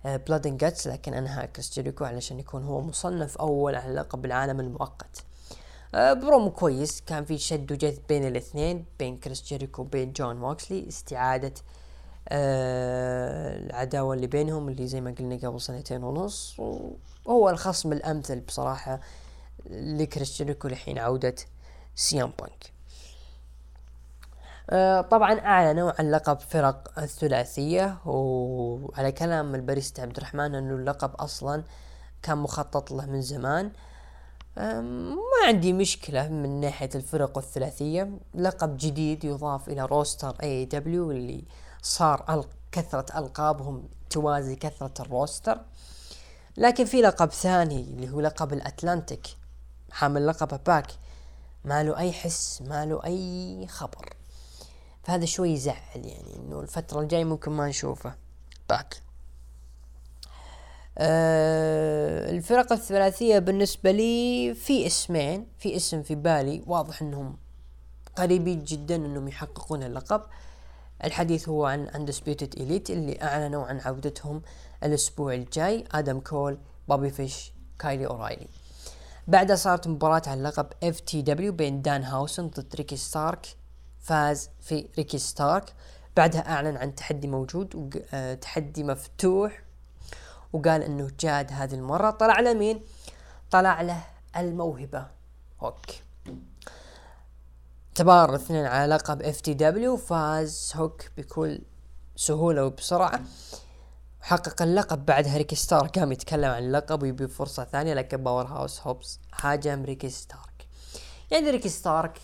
[0.05, 4.59] Blood and Guts لكن أنهى كريس جيريكو علشان يكون هو مصنف أول على لقب العالم
[4.59, 5.23] المؤقت.
[5.95, 10.87] آه، برومو كويس كان في شد وجذب بين الاثنين بين كريس جيريكو وبين جون موكسلي
[10.87, 11.53] استعادة
[12.29, 16.59] آه العداوة اللي بينهم اللي زي ما قلنا قبل سنتين ونص
[17.25, 18.99] وهو الخصم الأمثل بصراحة
[19.69, 21.35] لكريس جيريكو لحين عودة
[21.95, 22.74] سي ام بانك آه
[25.11, 31.63] طبعا أعلنوا عن لقب فرق الثلاثية وعلى كلام الباريستا عبد الرحمن إنه اللقب أصلا
[32.23, 33.71] كان مخطط له من زمان.
[34.57, 38.19] ما عندي مشكلة من ناحية الفرق الثلاثية.
[38.35, 41.43] لقب جديد يضاف إلى roster AEW اللي
[41.81, 45.61] صار كثرة ألقابهم توازي كثرة ال roster.
[46.57, 49.27] لكن في لقب ثاني اللي هو لقب الأتلانتيك
[49.91, 50.87] حامل لقب باك.
[51.65, 54.14] ما له أي حس ما له أي خبر.
[55.05, 58.15] فهذا شوي يزعل يعني إنه الفترة الجاية ممكن ما نشوفه.
[58.69, 59.01] باك
[60.97, 67.37] أه الفرق الثلاثية بالنسبة لي في اسمين في اسم في بالي واضح إنهم
[68.15, 70.21] قريبين جدا إنهم يحققون اللقب.
[71.03, 74.41] الحديث هو عن Undisputed Elite اللي أعلنوا عن عودتهم
[74.83, 78.47] الأسبوع الجاي آدم كول بوبي فيش كايلي أورايلي.
[79.27, 83.55] بعدها صارت مباراة على اللقب FTW بين دان هاوسن ضد ريكي ستارك.
[84.05, 85.73] فاز في ريكي ستارك.
[86.17, 89.63] بعدها أعلن عن تحدي موجود وتحدي آه، مفتوح.
[90.53, 92.83] وقال إنه جاد هذه المرة طلع له مين؟
[93.51, 94.03] طلع له
[94.37, 95.07] الموهبة.
[95.59, 95.85] هوك
[97.95, 99.97] تبار الاثنين على لقب FTW.
[99.97, 101.61] فاز هوك بكل
[102.15, 103.19] سهولة وبسرعة.
[104.21, 105.05] حقق اللقب.
[105.05, 107.93] بعدها ريكي ستار قام يتكلم عن اللقب ويبي فرصة ثانية.
[107.93, 110.67] لكن باور هاوس هوبس هاجم ريكي ستارك.
[111.31, 112.21] يعني ريكي ستارك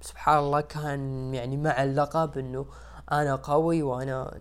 [0.00, 2.66] سبحان الله كان يعني مع اللقب إنه
[3.12, 4.40] أنا قوي وأنا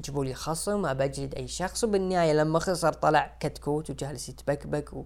[0.00, 1.84] جيبوا لي خصم ما بجلد أي شخص.
[1.84, 5.04] وبالنهاية لما خسر طلع كتكوت وجالس يتبكبك و...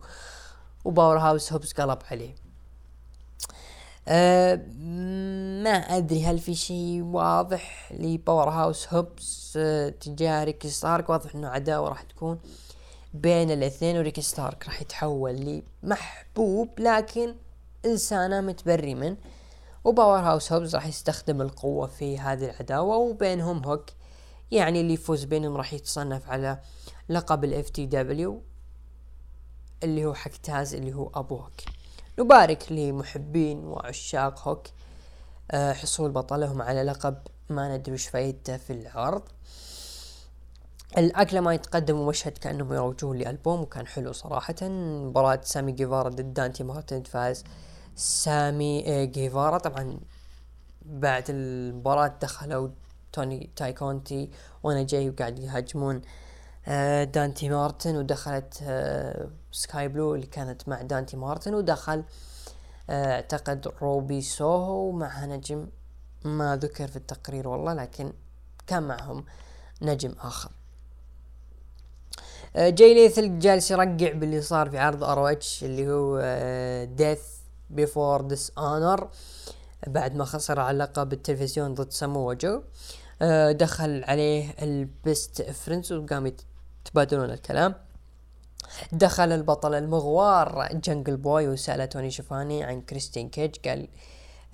[0.84, 2.34] وباور هاوس هوبس قلب عليه.
[4.08, 4.54] أه
[5.64, 11.48] ما أدري هل في شيء واضح لباور هاوس هوبس أه تجاه ريكي ستارك؟ واضح إنه
[11.48, 12.38] عداوة راح تكون
[13.14, 17.34] بين الاثنين وريكي ستارك راح يتحول لمحبوب لكن
[17.84, 19.16] إن تاز متبري منه
[19.84, 23.86] وباور هاوس هوبز راح يستخدم القوة في هذه العداوة وبينهم هوك
[24.50, 26.60] يعني اللي يفوز بينهم راح يتصنف على
[27.08, 28.42] لقب ال FTW
[29.82, 31.60] اللي هو حق تاز اللي هو أبو هوك.
[32.18, 34.66] نبارك لمحبين وعشاق هوك
[35.50, 37.18] أه حصول بطلهم على لقب
[37.48, 39.22] ما ندري وش فايدته في العرض.
[40.98, 44.54] ال Acclaimed تقدم مشهد كأنهم يروجون لألبوم وكان حلو صراحة.
[44.62, 47.44] مباراة سامي جيفارا ضد دانتي مارتن فاز
[47.98, 49.58] سامي جيفارا.
[49.58, 50.00] طبعا
[50.82, 52.68] بعد المباراة دخلوا
[53.12, 54.30] توني تاي كونتي
[54.62, 56.02] وأنا جاي وقاعد يهاجمون
[56.68, 62.04] آه، دانتي مارتن ودخلت آه، سكاي بلو اللي كانت مع دانتي مارتن ودخل.
[62.90, 65.66] آه، أعتقد روبي سوهو معها نجم.
[66.24, 68.12] ما ذكر في التقرير والله لكن
[68.66, 69.24] كان معهم
[69.82, 70.50] نجم آخر.
[72.56, 76.20] جاي ليثال جالس يرقع باللي صار في عرض ROH اللي هو
[76.84, 77.37] Death
[77.70, 79.08] Before Dishonor
[79.86, 82.62] بعد ما خسر على اللقب بالتلفزيون ضد سامو جو.
[83.22, 86.32] آه، دخل عليه ال Best Friends وقام
[86.84, 87.74] يتبادلون الكلام.
[88.92, 93.56] دخل البطل المغوار جنجل بوي وسأله توني شوفاني عن كريستيان كيج.
[93.68, 93.88] قال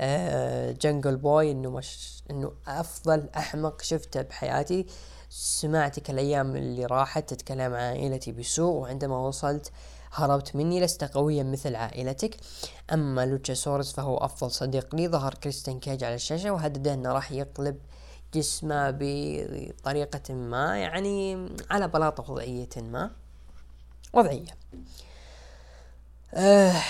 [0.00, 4.86] آه جنجل بوي إنه مش إنه أفضل أحمق شفته بحياتي.
[5.30, 9.72] سمعتك الأيام اللي راحت تتكلم عن عائلتي بسوء وعندما وصلت
[10.14, 12.36] هربت مني لست قويا مثل عائلتك.
[12.92, 15.08] أما لوتشاسورس فهو أفضل صديق لي.
[15.08, 17.78] ظهر كريستيان كيج على الشاشة وهدد أنه راح يقلب
[18.34, 23.10] جسمه بطريقة ما يعني على بلاطة وضعية ما.
[24.12, 24.56] وضعية.
[26.34, 26.82] آه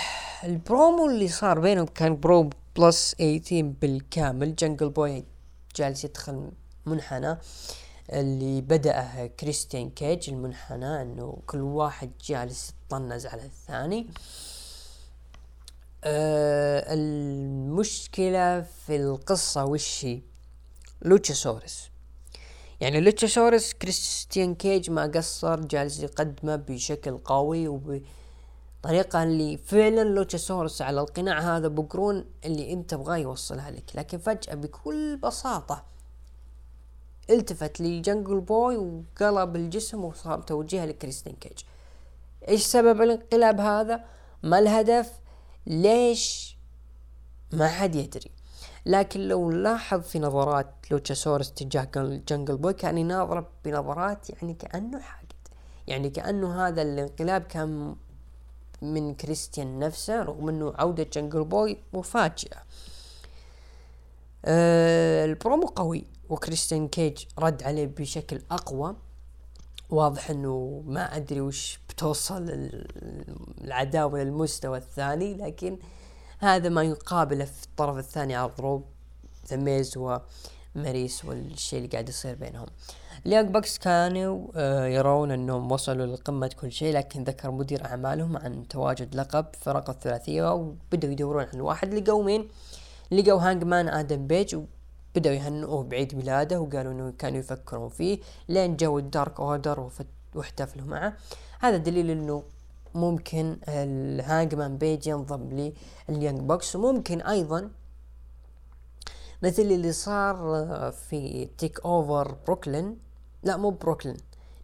[0.44, 4.56] البرومو اللي صار بينهم كان promo plus 18 بالكامل.
[4.56, 5.24] جنجل بوي
[5.76, 6.50] جالس يدخل
[6.86, 7.30] منحنى.
[7.30, 7.38] آه
[8.12, 14.06] اللي بدأه كريستيان كيج المنحنى إنه كل واحد جالس يطنز على الثاني.
[16.04, 20.20] أه المشكلة في القصة وش هي؟
[21.02, 21.90] لوتشاسورس.
[22.80, 31.00] يعني لوتشاسورس كريستيان كيج ما قصر جالس يقدمه بشكل قوي وبطريقة اللي فعلا لوتشاسورس على
[31.00, 33.84] القناع هذا بقرون اللي أنت تبغاه يوصلها لك.
[33.94, 35.93] لكن فجأة بكل بساطة
[37.30, 41.58] التفت لجنجل بوي وقلب الجسم وصار توجيهه لكريستيان كيج.
[42.48, 44.04] إيش سبب الانقلاب هذا؟
[44.42, 45.12] ما الهدف؟
[45.66, 46.56] ليش؟
[47.52, 48.30] ما حد يدري.
[48.86, 51.88] لكن لو لاحظ في نظرات لوتشاسورس تجاه
[52.28, 55.24] جنجل بوي كان يناظره بنظرات يعني كأنه حاقد.
[55.86, 57.96] يعني كأنه هذا الانقلاب كان
[58.82, 62.56] من كريستيان نفسه رغم إنه عودة جنجل بوي مفاجئة.
[64.44, 66.04] أه البرومو قوي.
[66.34, 68.96] وكريستيان كيج رد عليه بشكل أقوى.
[69.90, 72.70] واضح إنه ما أدري وش بتوصل
[73.64, 75.78] العداوة للمستوى الثاني لكن
[76.38, 78.84] هذا ما يقابله في الطرف الثاني على غرار
[79.48, 82.66] ذا ميز وماريس والشيء اللي قاعد يصير بينهم.
[83.26, 88.68] اليانج بوكس كانوا آه، يرون إنهم وصلوا لقمة كل شيء لكن ذكر مدير أعمالهم عن
[88.68, 91.94] تواجد لقب فرق الثلاثية وبدأوا يدورون عن واحد.
[91.94, 92.48] لقوا مين؟
[93.10, 94.56] لقوا هانج مان آدم بيج
[95.14, 99.90] وبدأوا يهنئوه بعيد ميلاده وقالوا إنه كانوا يفكرون فيه لين جو الدارك أوردر
[100.34, 101.16] واحتفلوا معه.
[101.60, 102.42] هذا دليل إنه
[102.94, 105.72] ممكن الهانج مان بيج ينضم
[106.08, 106.76] لليانج بوكس.
[106.76, 107.70] وممكن أيضا
[109.42, 110.36] مثل اللي صار
[110.92, 112.96] في تيك أوفر بروكلين
[113.42, 114.16] لا مو بروكلين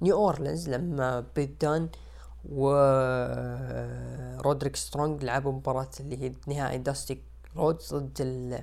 [0.02, 1.88] نيو أورلينز لما بيت دان
[2.52, 2.70] و
[4.40, 7.22] رودريك سترونج لعبوا مباراة اللي هي نهائي داستيك
[7.56, 8.62] رودز ضد ال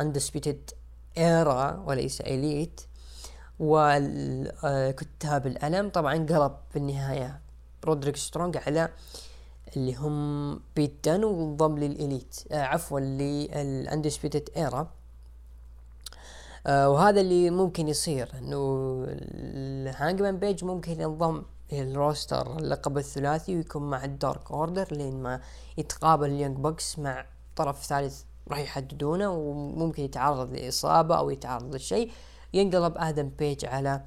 [0.00, 0.70] اندسبيتد
[1.18, 2.80] إيرا وليس إليت
[3.60, 5.88] وكتاب الألم.
[5.90, 7.40] طبعا قلب بالنهاية
[7.84, 8.88] رودريك سترونج على
[9.76, 14.90] اللي هم بيت دان وانضم للإليت آه عفوا للأندسبيتد إيرا.
[16.66, 18.58] آه وهذا اللي ممكن يصير إنه
[19.08, 25.40] الهانجمان بيج ممكن ينضم ال roster اللقب الثلاثي ويكون مع الدارك أوردر لين ما
[25.78, 32.10] يتقابل اليونج بوكس مع طرف ثالث راح يحددونه وممكن يتعرض لإصابة أو يتعرض لشيء
[32.52, 34.02] ينقلب آدم بيج على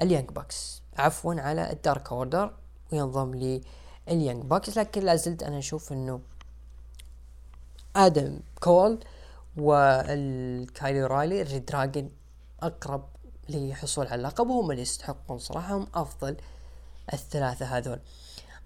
[0.00, 0.82] اليونج بوكس.
[0.98, 2.52] عفوا على الدارك أوردر
[2.92, 3.60] وينضم لي
[4.08, 4.78] اليونج بوكس.
[4.78, 6.20] لكن لازلت أنا أشوف إنه
[7.96, 8.98] آدم كول
[9.56, 12.10] وكايل أورايلي ريد دراجون
[12.62, 13.04] أقرب
[13.48, 16.36] للحصول على اللقب وهم اللي يستحقون صراحة هم أفضل
[17.12, 17.98] الثلاثة هذول.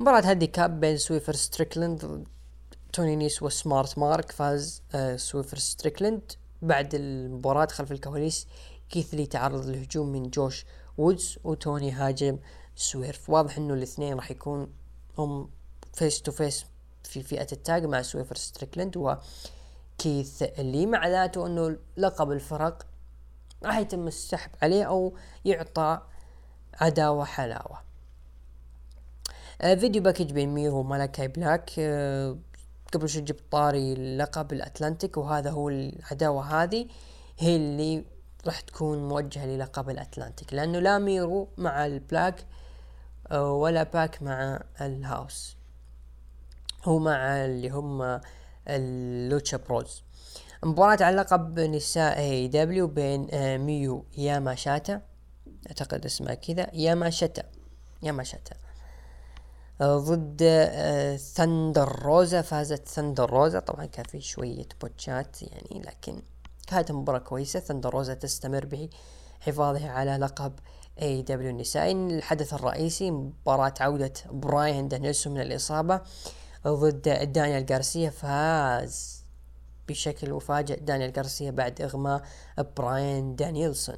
[0.01, 2.27] مباراة handicap بين سويرف ستريكلند
[2.97, 6.33] توني نيس وسمارت مارك فاز آه سويرف ستريكلند
[6.63, 8.47] بعد المباراة خلف الكواليس
[8.91, 10.67] كيث لي تعرض للهجوم من جوش
[10.99, 12.39] وودز وتوني هاجم
[12.77, 13.31] سويرف.
[13.31, 14.73] واضح إنه الاثنين راح يكون
[15.19, 15.51] هم
[15.95, 16.65] face to face
[17.05, 22.87] في فئة ال tag مع سويرف ستريكلند وكيث اللي معناته إنه لقب الفرق
[23.65, 26.01] راح يتم السحب عليه أو يعطى
[26.75, 27.79] عداوة حلاوة.
[29.61, 32.37] آه video package بين ميرو ومالاكاي بلاك آه
[32.97, 36.87] قبل شو جبت طاري لقب الأتلانتيك وهذا هو العداوة هذه
[37.39, 38.05] هي اللي
[38.47, 42.47] راح تكون موجهة للقب الأتلانتيك لأنه لا ميرو مع البلاك
[43.33, 45.57] ولا باك مع الهاوس.
[46.85, 48.21] هو مع اللي هم
[48.69, 50.03] اللوتشا بروز
[50.63, 55.03] مباراة على لقب نساء اي دبليو بين آه، ميو ياما شاتا
[55.67, 57.43] أعتقد اسمها كذا ياما شتا
[58.03, 58.66] ياما شتا آه،
[59.83, 60.43] ضد
[61.17, 63.61] ثندر آه، روزا فازت ثندر روزا.
[63.61, 66.23] طبعا كان في شوية بوتشات يعني لكن
[66.67, 67.61] كانت مباراة كويسة.
[67.61, 68.89] ثندر روزا تستمر
[69.41, 70.53] بحفاظها على لقب
[71.03, 71.93] اي دبليو النسائي.
[71.93, 76.01] الحدث الرئيسي مباراة عودة براين دانيلسون من الإصابة
[76.67, 78.11] ضد دانيال غارسيا.
[78.11, 79.25] فاز
[79.89, 82.23] بشكل مفاجئ دانيال غارسيا بعد إغماء
[82.77, 83.97] براين دانيلسون.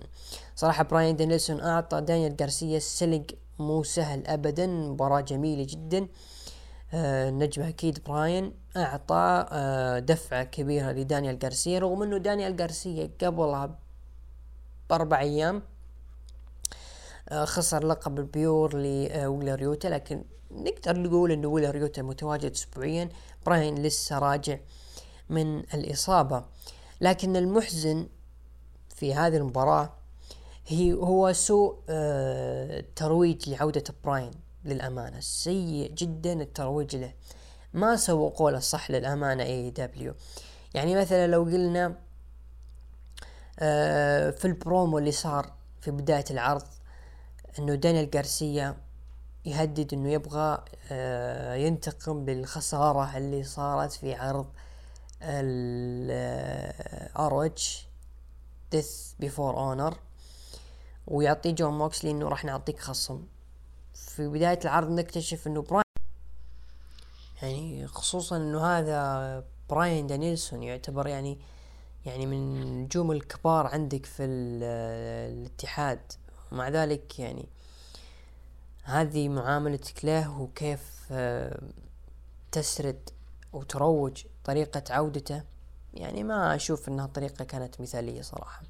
[0.57, 3.27] صراحة براين دانيلسون أعطى دانيال غارسيا السلق
[3.59, 6.09] مو سهل أبدا مباراة جميلة جدا.
[6.95, 13.79] آه نجم أكيد براين أعطى آه دفعة كبيرة لدانيال غارسيا رغم أنه دانيال غارسيا قبلها
[14.91, 15.63] بأربع أيام
[17.29, 23.09] آه، خسر لقب البيور لويلر يوتا لكن نقدر نقول إنه ويلر يوتا متواجد اسبوعيا.
[23.47, 24.59] براين لسه راجع
[25.31, 26.45] من الإصابة.
[27.01, 28.09] لكن المحزن
[28.89, 29.98] في هذه المباراة
[30.69, 34.31] هي هو سوء آه ترويج لعودة براين
[34.65, 35.21] للأمانة.
[35.21, 37.13] سيء جدا الترويج له.
[37.75, 40.15] ما سوقوا له صح للأمانة إي دبليو.
[40.75, 41.99] يعني مثلا لو قلنا
[43.59, 46.63] آه في البرومو اللي صار في بداية العرض
[47.59, 48.77] إنه دانيال غارسيا
[49.45, 54.47] يهدد إنه يبغى آه، ينتقم بالخسارة اللي صارت في عرض
[57.03, 57.87] الار او اتش
[58.71, 59.97] ديث بيفور اونر
[61.09, 63.23] ويعطي جون موكسلي انه راح نعطيك خصم.
[63.95, 65.83] في بداية العرض نكتشف إنه براين
[67.43, 71.39] يعني خصوصا إنه هذا براين دانيلسون يعتبر يعني
[72.07, 76.13] يعني من النجوم الكبار عندك في الاتحاد.
[76.53, 77.49] ومع ذلك يعني
[78.83, 81.61] هذه معاملتك له وكيف آه،
[82.53, 83.11] تسرد
[83.53, 85.43] وتروج طريقة عودته.
[85.95, 88.63] يعني ما أشوف أنها طريقة كانت مثالية صراحة.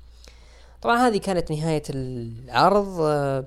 [0.83, 3.45] طبعا هذه كانت نهاية العرض آه،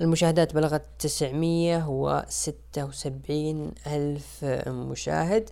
[0.00, 5.50] المشاهدات بلغت تسعمية وستة وسبعين ألف مشاهد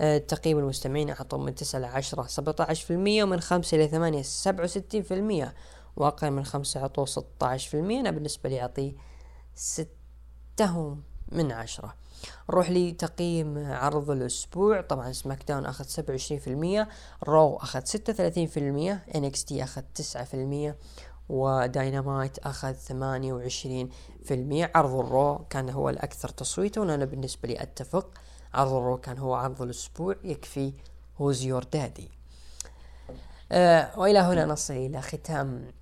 [0.00, 4.22] آه، تقييم المستمعين أعطوا من تسعة لعشرة سبعة عشر في المية ومن خمسة إلى ثمانية
[4.22, 5.54] سبعة وستين في المية
[5.96, 8.92] وأقل من خمسة أعطوا ستة عشر في المية أنا بالنسبة لي أعطيه
[9.54, 10.96] ستة
[11.32, 11.94] من عشرة.
[12.50, 14.80] نروح لتقييم عرض الأسبوع.
[14.80, 16.88] طبعا سماك داون أخذ سبعة وعشرين في المية
[17.24, 19.04] رو أخذ ستة وثلاثين في المية
[19.46, 20.76] تي أخذ تسعة في المية
[21.28, 23.88] وداينامايت أخذ ثمانية وعشرين
[24.24, 24.70] في المية.
[24.74, 28.10] عرض الرو كان هو الأكثر تصويتا وأنا بالنسبة لي أتفق.
[28.54, 30.72] عرض الرو كان هو عرض الأسبوع يكفي
[31.20, 32.10] who's your daddy
[33.96, 35.72] وإلى هنا نصل إلى ختام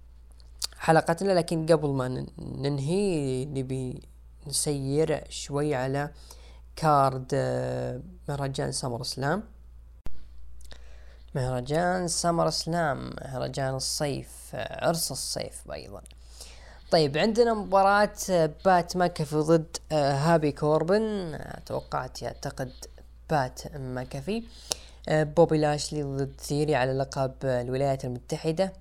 [0.76, 4.02] حلقتنا لكن قبل ما ننهي نبي
[4.46, 6.10] نسير شوي على
[6.76, 9.42] card آه، مهرجان SummerSlam
[11.34, 16.02] مهرجان SummerSlam مهرجان الصيف آه، عرس الصيف أيضا
[16.90, 21.38] طيب عندنا مباراة آه، بات ماكافي ضد هابي كوربن.
[21.66, 22.72] توقعت اعتقد
[23.30, 24.42] بات ماكافي.
[25.08, 28.72] بوبي لاشلي ضد ثيوري على لقب الولايات المتحدة.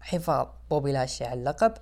[0.00, 1.72] حفاظ بوبي لاشلي على اللقب.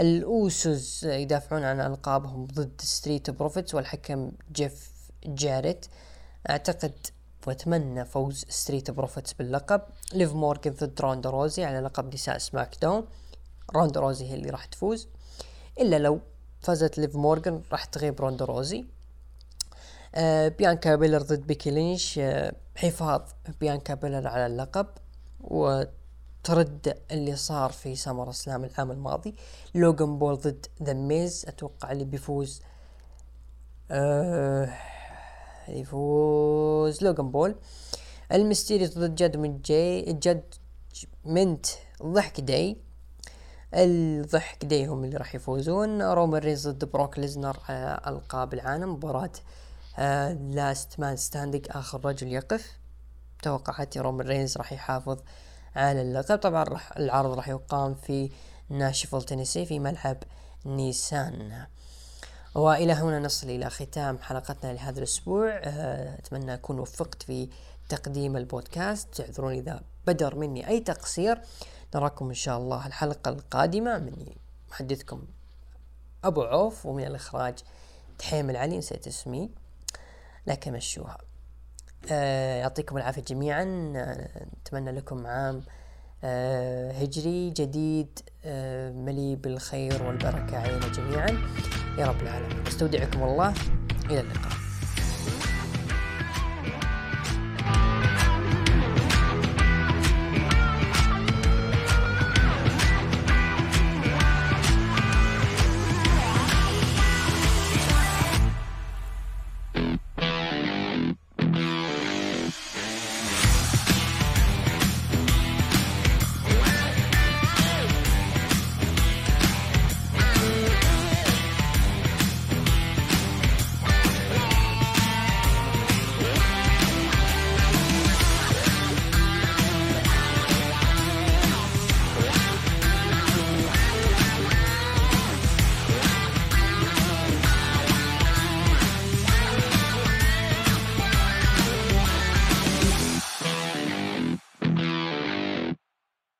[0.00, 4.92] الاوسوس يدافعون عن ألقابهم ضد Street Profits والحكم جيف
[5.24, 5.86] جاريت.
[6.50, 7.06] أعتقد
[7.46, 9.80] وأتمنى فوز Street Profits باللقب.
[10.12, 13.04] ليف مورجن ضد روندا روزي على لقب نساء SmackDown
[13.74, 15.08] روندا روزي هي اللي راح تفوز.
[15.80, 16.20] إلا لو
[16.60, 18.84] فازت ليف مورجن راح تغيب روندا روزي.
[20.14, 22.18] آه بيانكا بيلير ضد بيكي لينش.
[22.18, 23.22] آه حفاظ
[23.60, 24.86] بيانكا بيلير على اللقب.
[25.40, 25.82] و
[26.44, 29.34] ترد اللي صار في SummerSlam العام الماضي.
[29.74, 32.62] لوغان بول ضد ذا ميز أتوقع اللي بيفوز
[33.90, 34.68] آه
[35.68, 37.54] يفوز لوغان بول.
[38.32, 42.76] المستيريو ضد Judgment Day Judgment Day.
[43.74, 46.02] ال Judgment Day هم اللي راح يفوزون.
[46.02, 49.32] رومان رينز ضد بروك ليسنر على القاب العالم مباراة
[49.98, 52.78] آه Last Man Standing آخر رجل يقف.
[53.42, 55.18] توقعاتي رومان رينز راح يحافظ
[55.76, 56.38] على اللقب.
[56.38, 58.30] طبعا راح العرض راح يقام في
[58.68, 60.16] ناشفل تينيسي في ملعب
[60.66, 61.66] نيسان.
[62.54, 65.50] وإلى هنا نصل إلى ختام حلقتنا لهذا الأسبوع.
[65.50, 67.48] آه، أتمنى أكون وفقت في
[67.88, 69.20] تقديم البودكاست.
[69.20, 71.40] اعذروني إذا بدر مني أي تقصير.
[71.94, 74.36] نراكم إن شاء الله الحلقة القادمة مني
[74.70, 75.22] محدثكم
[76.24, 77.58] أبو عوف ومن الإخراج
[78.18, 78.78] تحيم العلي.
[78.78, 79.50] نسيت اسمي.
[80.46, 81.18] لكن مشوها
[82.10, 83.92] يعطيكم العافية جميعا.
[83.96, 85.62] آه نتمنى لكم عام
[86.24, 91.30] آه هجري جديد آه مليء بالخير والبركة علينا جميعا.
[91.98, 92.66] يا رب العالمين.
[92.66, 93.54] أستودعكم الله.
[94.10, 94.52] إلى اللقاء.